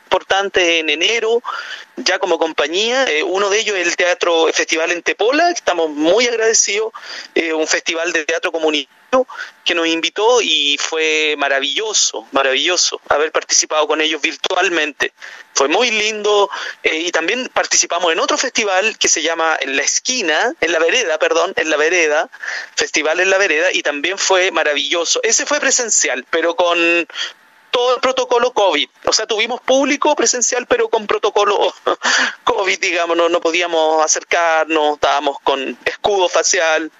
en 0.54 0.90
enero, 0.90 1.42
ya 1.96 2.18
como 2.18 2.38
compañía. 2.38 3.04
Eh, 3.04 3.22
uno 3.22 3.50
de 3.50 3.60
ellos 3.60 3.76
es 3.76 3.88
el 3.88 3.96
Teatro 3.96 4.46
Festival 4.52 4.92
en 4.92 5.02
Tepola, 5.02 5.50
estamos 5.50 5.90
muy 5.90 6.26
agradecidos, 6.26 6.92
un 7.54 7.66
festival 7.66 8.12
de 8.12 8.24
teatro 8.24 8.52
comunitario 8.52 8.98
que 9.64 9.74
nos 9.74 9.86
invitó 9.86 10.40
y 10.40 10.78
fue 10.78 11.34
maravilloso, 11.38 12.26
maravilloso 12.32 13.00
haber 13.08 13.32
participado 13.32 13.86
con 13.86 14.00
ellos 14.00 14.20
virtualmente. 14.20 15.12
Fue 15.54 15.68
muy 15.68 15.90
lindo 15.90 16.50
eh, 16.82 17.00
y 17.06 17.10
también 17.10 17.50
participamos 17.52 18.12
en 18.12 18.20
otro 18.20 18.38
festival 18.38 18.96
que 18.98 19.08
se 19.08 19.22
llama 19.22 19.56
En 19.60 19.76
la 19.76 19.82
esquina, 19.82 20.52
en 20.60 20.72
la 20.72 20.78
vereda, 20.78 21.18
perdón, 21.18 21.52
en 21.56 21.70
la 21.70 21.76
vereda, 21.76 22.30
Festival 22.76 23.20
en 23.20 23.30
la 23.30 23.38
vereda 23.38 23.68
y 23.72 23.82
también 23.82 24.18
fue 24.18 24.50
maravilloso. 24.50 25.20
Ese 25.22 25.46
fue 25.46 25.60
presencial, 25.60 26.24
pero 26.30 26.54
con 26.54 27.06
todo 27.70 27.94
el 27.94 28.00
protocolo 28.00 28.52
COVID. 28.52 28.88
O 29.06 29.12
sea, 29.12 29.26
tuvimos 29.26 29.60
público 29.60 30.14
presencial, 30.16 30.66
pero 30.66 30.88
con 30.88 31.06
protocolo 31.06 31.72
COVID, 32.44 32.80
digamos, 32.80 33.16
no, 33.16 33.28
no 33.28 33.40
podíamos 33.40 34.04
acercarnos, 34.04 34.94
estábamos 34.94 35.38
con 35.40 35.76
escudo 35.84 36.28
facial. 36.28 36.90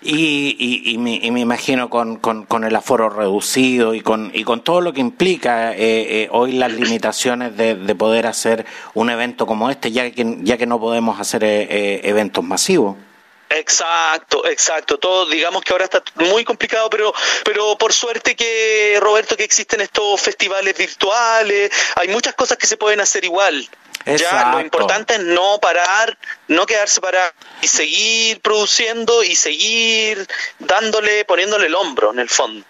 Y, 0.00 0.56
y, 0.86 0.98
me, 0.98 1.40
imagino 1.40 1.90
con, 1.90 2.16
con, 2.16 2.64
el 2.64 2.76
aforo 2.76 3.10
reducido 3.10 3.94
y 3.94 4.00
con, 4.00 4.30
y 4.32 4.44
con 4.44 4.62
todo 4.62 4.80
lo 4.80 4.92
que 4.92 5.00
implica 5.00 5.72
eh, 5.72 6.22
eh, 6.22 6.28
hoy 6.30 6.52
las 6.52 6.72
limitaciones 6.72 7.56
de, 7.56 7.76
poder 7.94 8.26
hacer 8.26 8.64
un 8.94 9.10
evento 9.10 9.46
como 9.46 9.70
este, 9.70 9.90
ya 9.90 10.10
que, 10.10 10.38
ya 10.42 10.56
que 10.56 10.66
no 10.66 10.78
podemos 10.78 11.20
hacer 11.20 11.42
eh, 11.44 12.00
eventos 12.04 12.44
masivos. 12.44 12.96
Exacto, 13.50 14.46
exacto. 14.46 14.98
Todo, 14.98 15.26
digamos 15.26 15.62
que 15.62 15.72
ahora 15.72 15.84
está 15.84 16.02
muy 16.16 16.44
complicado, 16.44 16.90
pero, 16.90 17.14
pero 17.44 17.78
por 17.78 17.92
suerte 17.92 18.36
que, 18.36 18.98
Roberto, 19.00 19.36
que 19.36 19.44
existen 19.44 19.80
estos 19.80 20.20
festivales 20.20 20.76
virtuales, 20.76 21.70
hay 21.96 22.08
muchas 22.08 22.34
cosas 22.34 22.58
que 22.58 22.66
se 22.66 22.76
pueden 22.76 23.00
hacer 23.00 23.24
igual. 23.24 23.68
Ya 24.04 24.52
lo 24.52 24.60
importante 24.60 25.14
es 25.14 25.20
no 25.20 25.58
parar, 25.60 26.16
no 26.46 26.66
quedarse 26.66 27.00
parado 27.00 27.32
y 27.60 27.68
seguir 27.68 28.40
produciendo 28.40 29.22
y 29.22 29.34
seguir 29.34 30.26
dándole, 30.58 31.24
poniéndole 31.24 31.66
el 31.66 31.74
hombro 31.74 32.12
en 32.12 32.20
el 32.20 32.28
fondo. 32.28 32.64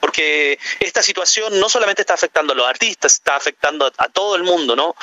Porque 0.00 0.58
esta 0.78 1.02
situación 1.02 1.58
no 1.58 1.68
solamente 1.68 2.02
está 2.02 2.14
afectando 2.14 2.52
a 2.52 2.56
los 2.56 2.66
artistas, 2.66 3.14
está 3.14 3.34
afectando 3.34 3.90
a 3.96 4.08
todo 4.08 4.36
el 4.36 4.44
mundo, 4.44 4.76
¿no? 4.76 4.94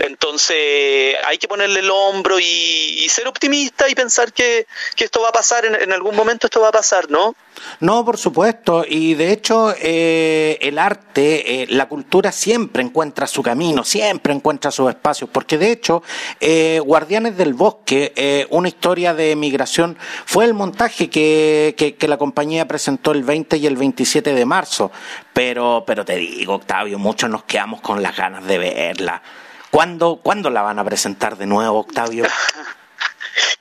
Entonces 0.00 1.14
hay 1.26 1.36
que 1.36 1.46
ponerle 1.46 1.80
el 1.80 1.90
hombro 1.90 2.38
y, 2.40 3.06
ser 3.10 3.26
optimista 3.26 3.88
y 3.88 3.94
pensar 3.94 4.32
que, 4.32 4.66
esto 4.96 5.20
va 5.20 5.30
a 5.30 5.32
pasar, 5.32 5.64
en, 5.64 5.92
algún 5.92 6.14
momento 6.14 6.46
esto 6.46 6.60
va 6.60 6.68
a 6.68 6.72
pasar, 6.72 7.10
¿no? 7.10 7.34
No, 7.80 8.04
por 8.04 8.16
supuesto, 8.16 8.84
y 8.88 9.14
de 9.14 9.32
hecho 9.32 9.74
eh, 9.78 10.58
el 10.62 10.78
arte, 10.78 11.62
eh, 11.62 11.66
la 11.70 11.88
cultura 11.88 12.30
siempre 12.30 12.82
encuentra 12.82 13.26
su 13.26 13.42
camino, 13.42 13.84
siempre 13.84 14.32
encuentra 14.32 14.70
sus 14.70 14.88
espacios, 14.88 15.28
porque 15.30 15.58
de 15.58 15.72
hecho 15.72 16.02
eh, 16.38 16.80
Guardianes 16.84 17.36
del 17.36 17.54
Bosque, 17.54 18.46
una 18.50 18.68
historia 18.68 19.12
de 19.12 19.34
migración, 19.34 19.98
fue 20.24 20.44
el 20.44 20.54
montaje 20.54 21.10
que, 21.10 21.74
que, 21.76 22.08
la 22.08 22.16
compañía 22.16 22.68
presentó 22.68 23.12
el 23.12 23.24
20 23.24 23.56
y 23.56 23.66
el 23.66 23.76
27 23.76 24.34
de 24.34 24.44
marzo, 24.44 24.92
pero, 25.32 25.84
pero 25.86 26.04
te 26.04 26.16
digo, 26.16 26.54
Octavio, 26.54 26.98
muchos 26.98 27.28
nos 27.28 27.44
quedamos 27.44 27.80
con 27.80 28.02
las 28.02 28.16
ganas 28.16 28.46
de 28.46 28.58
verla. 28.58 29.22
¿Cuándo, 29.70 30.20
¿Cuándo 30.22 30.50
la 30.50 30.62
van 30.62 30.78
a 30.78 30.84
presentar 30.84 31.36
de 31.36 31.46
nuevo, 31.46 31.80
Octavio? 31.80 32.26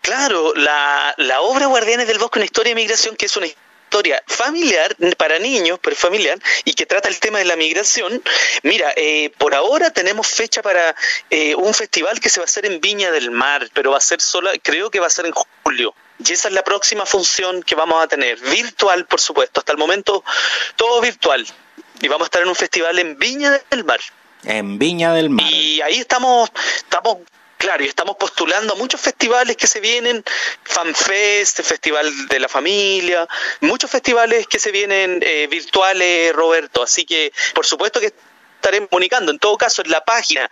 Claro, 0.02 0.54
la, 0.56 1.14
la 1.18 1.42
obra 1.42 1.68
Guardianes 1.68 2.08
del 2.08 2.18
Bosque, 2.18 2.40
una 2.40 2.46
historia 2.46 2.72
de 2.72 2.82
migración 2.82 3.16
que 3.16 3.28
es 3.28 3.38
una 3.38 3.46
historia 3.46 4.24
familiar 4.28 4.96
para 5.18 5.40
niños, 5.40 5.80
pero 5.82 5.96
familiar, 5.96 6.40
y 6.64 6.74
que 6.74 6.86
trata 6.86 7.10
el 7.10 7.20
tema 7.20 7.40
de 7.40 7.46
la 7.46 7.56
migración. 7.56 8.22
Mira, 8.64 8.94
eh, 8.96 9.32
por 9.38 9.54
ahora 9.54 9.92
tenemos 9.92 10.28
fecha 10.28 10.62
para 10.62 10.96
eh, 11.30 11.54
un 11.56 11.74
festival 11.74 12.20
que 12.20 12.30
se 12.30 12.40
va 12.40 12.44
a 12.44 12.46
hacer 12.46 12.66
en 12.66 12.82
Viña 12.82 13.12
del 13.12 13.32
Mar, 13.32 13.68
pero 13.74 13.92
va 13.92 13.98
a 13.98 14.02
ser 14.02 14.22
solo, 14.22 14.52
creo 14.64 14.90
que 14.90 15.00
va 15.00 15.08
a 15.08 15.12
ser 15.12 15.26
en 15.26 15.34
julio. 15.64 15.94
Y 16.24 16.34
esa 16.34 16.50
es 16.50 16.54
la 16.54 16.64
próxima 16.64 17.06
función 17.06 17.64
que 17.64 17.76
vamos 17.76 18.04
a 18.04 18.08
tener, 18.08 18.40
virtual, 18.40 19.06
por 19.06 19.20
supuesto. 19.20 19.60
Hasta 19.60 19.72
el 19.72 19.78
momento, 19.78 20.24
todo 20.76 21.02
virtual. 21.02 21.46
Y 22.02 22.08
vamos 22.08 22.26
a 22.26 22.28
estar 22.28 22.42
en 22.42 22.50
un 22.50 22.56
festival 22.56 23.00
en 23.00 23.18
Viña 23.18 23.60
del 23.70 23.84
Mar. 23.84 24.00
En 24.44 24.80
Viña 24.80 25.14
del 25.14 25.30
Mar. 25.30 25.46
Y 25.52 25.82
ahí 25.82 25.98
estamos, 25.98 26.50
estamos 26.78 27.18
Claro, 27.60 27.84
y 27.84 27.88
estamos 27.88 28.16
postulando 28.16 28.72
a 28.72 28.78
muchos 28.78 29.02
festivales 29.02 29.58
que 29.58 29.68
se 29.68 29.82
vienen, 29.82 30.24
FanFest, 30.64 31.62
Festival 31.62 32.28
de 32.30 32.40
la 32.40 32.48
Familia, 32.48 33.28
muchos 33.60 33.92
festivales 33.92 34.48
que 34.48 34.60
se 34.60 34.72
vienen 34.72 35.20
eh, 35.22 35.46
virtuales, 35.52 36.32
Roberto. 36.32 36.82
Así 36.82 37.04
que, 37.04 37.34
por 37.54 37.66
supuesto 37.66 38.00
que 38.00 38.14
estaré 38.56 38.88
comunicando. 38.88 39.34
En 39.34 39.40
todo 39.40 39.58
caso, 39.58 39.82
en 39.82 39.92
la 39.92 40.06
página 40.06 40.50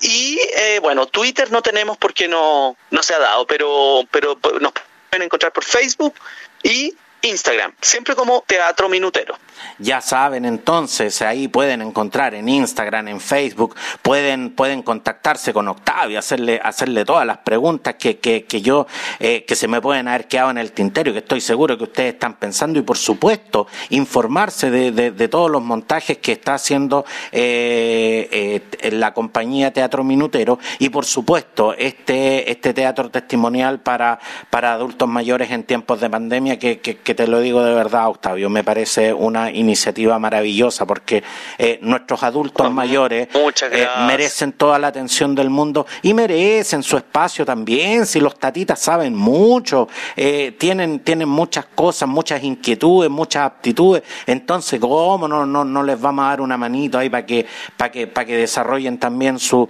Y 0.00 0.38
eh, 0.56 0.78
bueno, 0.80 1.06
Twitter 1.06 1.50
no 1.50 1.62
tenemos 1.62 1.96
porque 1.96 2.28
no, 2.28 2.76
no 2.90 3.02
se 3.02 3.14
ha 3.14 3.18
dado, 3.18 3.46
pero, 3.46 4.02
pero 4.10 4.38
nos 4.60 4.72
pueden 5.08 5.24
encontrar 5.24 5.52
por 5.52 5.64
Facebook 5.64 6.14
y 6.62 6.94
Instagram, 7.22 7.72
siempre 7.80 8.14
como 8.14 8.42
Teatro 8.46 8.88
Minutero. 8.88 9.36
Ya 9.78 10.00
saben 10.00 10.44
entonces, 10.44 11.22
ahí 11.22 11.48
pueden 11.48 11.82
encontrar 11.82 12.34
en 12.34 12.48
Instagram, 12.48 13.08
en 13.08 13.20
Facebook, 13.20 13.76
pueden, 14.02 14.50
pueden 14.50 14.82
contactarse 14.82 15.52
con 15.52 15.68
Octavio, 15.68 16.18
hacerle, 16.18 16.60
hacerle 16.62 17.04
todas 17.04 17.26
las 17.26 17.38
preguntas 17.38 17.94
que, 17.94 18.18
que, 18.18 18.44
que 18.44 18.62
yo, 18.62 18.86
eh, 19.18 19.44
que 19.46 19.56
se 19.56 19.68
me 19.68 19.80
pueden 19.80 20.08
haber 20.08 20.28
quedado 20.28 20.50
en 20.50 20.58
el 20.58 20.72
tintero, 20.72 21.12
que 21.12 21.18
estoy 21.18 21.40
seguro 21.40 21.76
que 21.76 21.84
ustedes 21.84 22.14
están 22.14 22.34
pensando, 22.34 22.78
y 22.78 22.82
por 22.82 22.96
supuesto, 22.96 23.66
informarse 23.90 24.70
de, 24.70 24.92
de, 24.92 25.28
todos 25.28 25.50
los 25.50 25.62
montajes 25.62 26.18
que 26.18 26.32
está 26.32 26.54
haciendo 26.54 27.04
eh, 27.32 28.62
eh, 28.82 28.90
la 28.92 29.14
compañía 29.14 29.72
Teatro 29.72 30.04
Minutero, 30.04 30.58
y 30.78 30.88
por 30.88 31.04
supuesto, 31.04 31.74
este, 31.74 32.50
este 32.50 32.74
teatro 32.74 33.10
testimonial 33.10 33.80
para, 33.80 34.18
para 34.50 34.72
adultos 34.72 35.08
mayores 35.08 35.50
en 35.50 35.64
tiempos 35.64 36.00
de 36.00 36.10
pandemia 36.10 36.58
que, 36.58 36.80
que 36.80 37.09
que 37.10 37.14
te 37.16 37.26
lo 37.26 37.40
digo 37.40 37.64
de 37.64 37.74
verdad, 37.74 38.06
Octavio, 38.06 38.48
me 38.48 38.62
parece 38.62 39.12
una 39.12 39.50
iniciativa 39.50 40.16
maravillosa 40.20 40.86
porque 40.86 41.24
eh, 41.58 41.80
nuestros 41.82 42.22
adultos 42.22 42.72
mayores 42.72 43.26
eh, 43.72 43.88
merecen 44.06 44.52
toda 44.52 44.78
la 44.78 44.86
atención 44.86 45.34
del 45.34 45.50
mundo 45.50 45.88
y 46.02 46.14
merecen 46.14 46.84
su 46.84 46.96
espacio 46.96 47.44
también. 47.44 48.06
Si 48.06 48.20
los 48.20 48.38
tatitas 48.38 48.78
saben 48.78 49.16
mucho, 49.16 49.88
eh, 50.14 50.54
tienen, 50.56 51.00
tienen 51.00 51.28
muchas 51.28 51.66
cosas, 51.74 52.08
muchas 52.08 52.44
inquietudes, 52.44 53.10
muchas 53.10 53.44
aptitudes, 53.44 54.04
entonces, 54.24 54.78
¿cómo 54.78 55.26
no, 55.26 55.44
no, 55.44 55.64
no 55.64 55.82
les 55.82 56.00
vamos 56.00 56.26
a 56.26 56.28
dar 56.28 56.40
una 56.40 56.56
manito 56.56 56.96
ahí 56.96 57.10
para 57.10 57.26
que, 57.26 57.44
para 57.76 57.90
que, 57.90 58.06
para 58.06 58.24
que 58.24 58.36
desarrollen 58.36 58.98
también 58.98 59.40
su, 59.40 59.68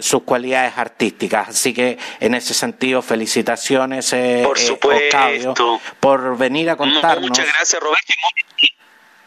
sus 0.00 0.22
cualidades 0.24 0.76
artísticas? 0.76 1.50
Así 1.50 1.72
que 1.72 1.98
en 2.18 2.34
ese 2.34 2.52
sentido, 2.52 3.00
felicitaciones, 3.00 4.12
Por 4.42 4.58
Octavio, 4.92 5.54
por 6.00 6.36
venir 6.36 6.68
a 6.68 6.79
contarnos. 6.80 7.28
Muchas 7.28 7.46
gracias, 7.46 7.80
Roberto. 7.80 8.12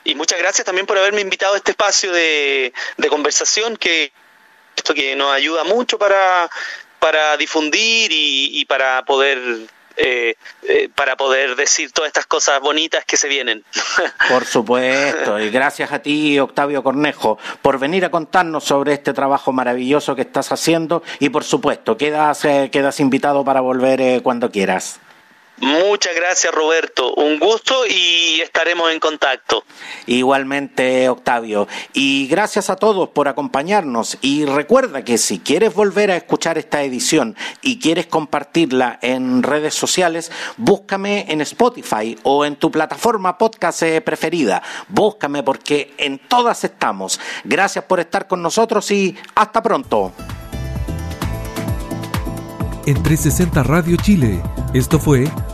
Y 0.03 0.15
muchas 0.15 0.39
gracias 0.39 0.65
también 0.65 0.85
por 0.85 0.97
haberme 0.97 1.21
invitado 1.21 1.53
a 1.53 1.57
este 1.57 1.71
espacio 1.71 2.11
de, 2.11 2.73
conversación 3.09 3.77
que 3.77 4.11
esto 4.75 4.93
que 4.93 5.15
nos 5.15 5.31
ayuda 5.31 5.63
mucho 5.63 5.97
para, 5.97 6.49
para 6.99 7.37
difundir 7.37 8.09
y, 8.11 8.65
para 8.65 9.05
poder 9.05 9.39
eh, 9.95 10.35
eh, 10.63 10.89
para 10.95 11.15
poder 11.15 11.55
decir 11.55 11.91
todas 11.91 12.07
estas 12.07 12.25
cosas 12.25 12.59
bonitas 12.59 13.05
que 13.05 13.15
se 13.15 13.27
vienen. 13.27 13.63
Por 14.29 14.43
supuesto, 14.43 15.39
y 15.39 15.51
gracias 15.51 15.91
a 15.91 15.99
ti, 15.99 16.39
Octavio 16.39 16.81
Cornejo, 16.81 17.37
por 17.61 17.77
venir 17.77 18.03
a 18.03 18.09
contarnos 18.09 18.63
sobre 18.63 18.93
este 18.93 19.13
trabajo 19.13 19.53
maravilloso 19.53 20.15
que 20.15 20.23
estás 20.23 20.51
haciendo 20.51 21.03
y 21.19 21.29
por 21.29 21.43
supuesto, 21.43 21.95
quedas, 21.95 22.43
eh, 22.45 22.69
quedas 22.71 22.99
invitado 22.99 23.45
para 23.45 23.61
volver 23.61 24.23
cuando 24.23 24.49
quieras. 24.49 24.99
Muchas 25.63 26.13
gracias 26.13 26.54
Roberto, 26.54 27.13
un 27.15 27.39
gusto 27.39 27.88
y 27.88 28.41
estaremos 28.41 28.91
en 28.91 28.99
contacto. 28.99 29.63
Igualmente 30.08 31.08
Octavio, 31.08 31.69
y 31.93 32.28
gracias 32.28 32.69
a 32.69 32.76
todos 32.76 33.10
por 33.10 33.30
acompañarnos 33.30 34.17
y 34.21 34.43
recuerda 34.43 35.06
que 35.06 35.17
si 35.17 35.39
quieres 35.39 35.73
volver 35.73 36.12
a 36.12 36.17
escuchar 36.17 36.58
esta 36.58 36.84
edición 36.84 37.38
y 37.62 37.80
quieres 37.80 38.08
compartirla 38.08 38.99
en 39.02 39.41
redes 39.41 39.73
sociales, 39.73 40.34
búscame 40.58 41.28
en 41.30 41.39
Spotify 41.39 42.17
o 42.23 42.43
en 42.43 42.58
tu 42.58 42.69
plataforma 42.69 43.38
podcast 43.38 43.84
preferida, 44.04 44.62
búscame 44.89 45.43
porque 45.43 45.93
en 45.97 46.19
todas 46.19 46.65
estamos. 46.65 47.21
Gracias 47.45 47.86
por 47.86 48.02
estar 48.02 48.28
con 48.28 48.41
nosotros 48.41 48.91
y 48.91 49.15
hasta 49.34 49.63
pronto. 49.63 50.12
En 52.86 53.02
360 53.02 53.63
Radio 53.63 53.95
Chile, 53.95 54.41
esto 54.73 54.99
fue 54.99 55.26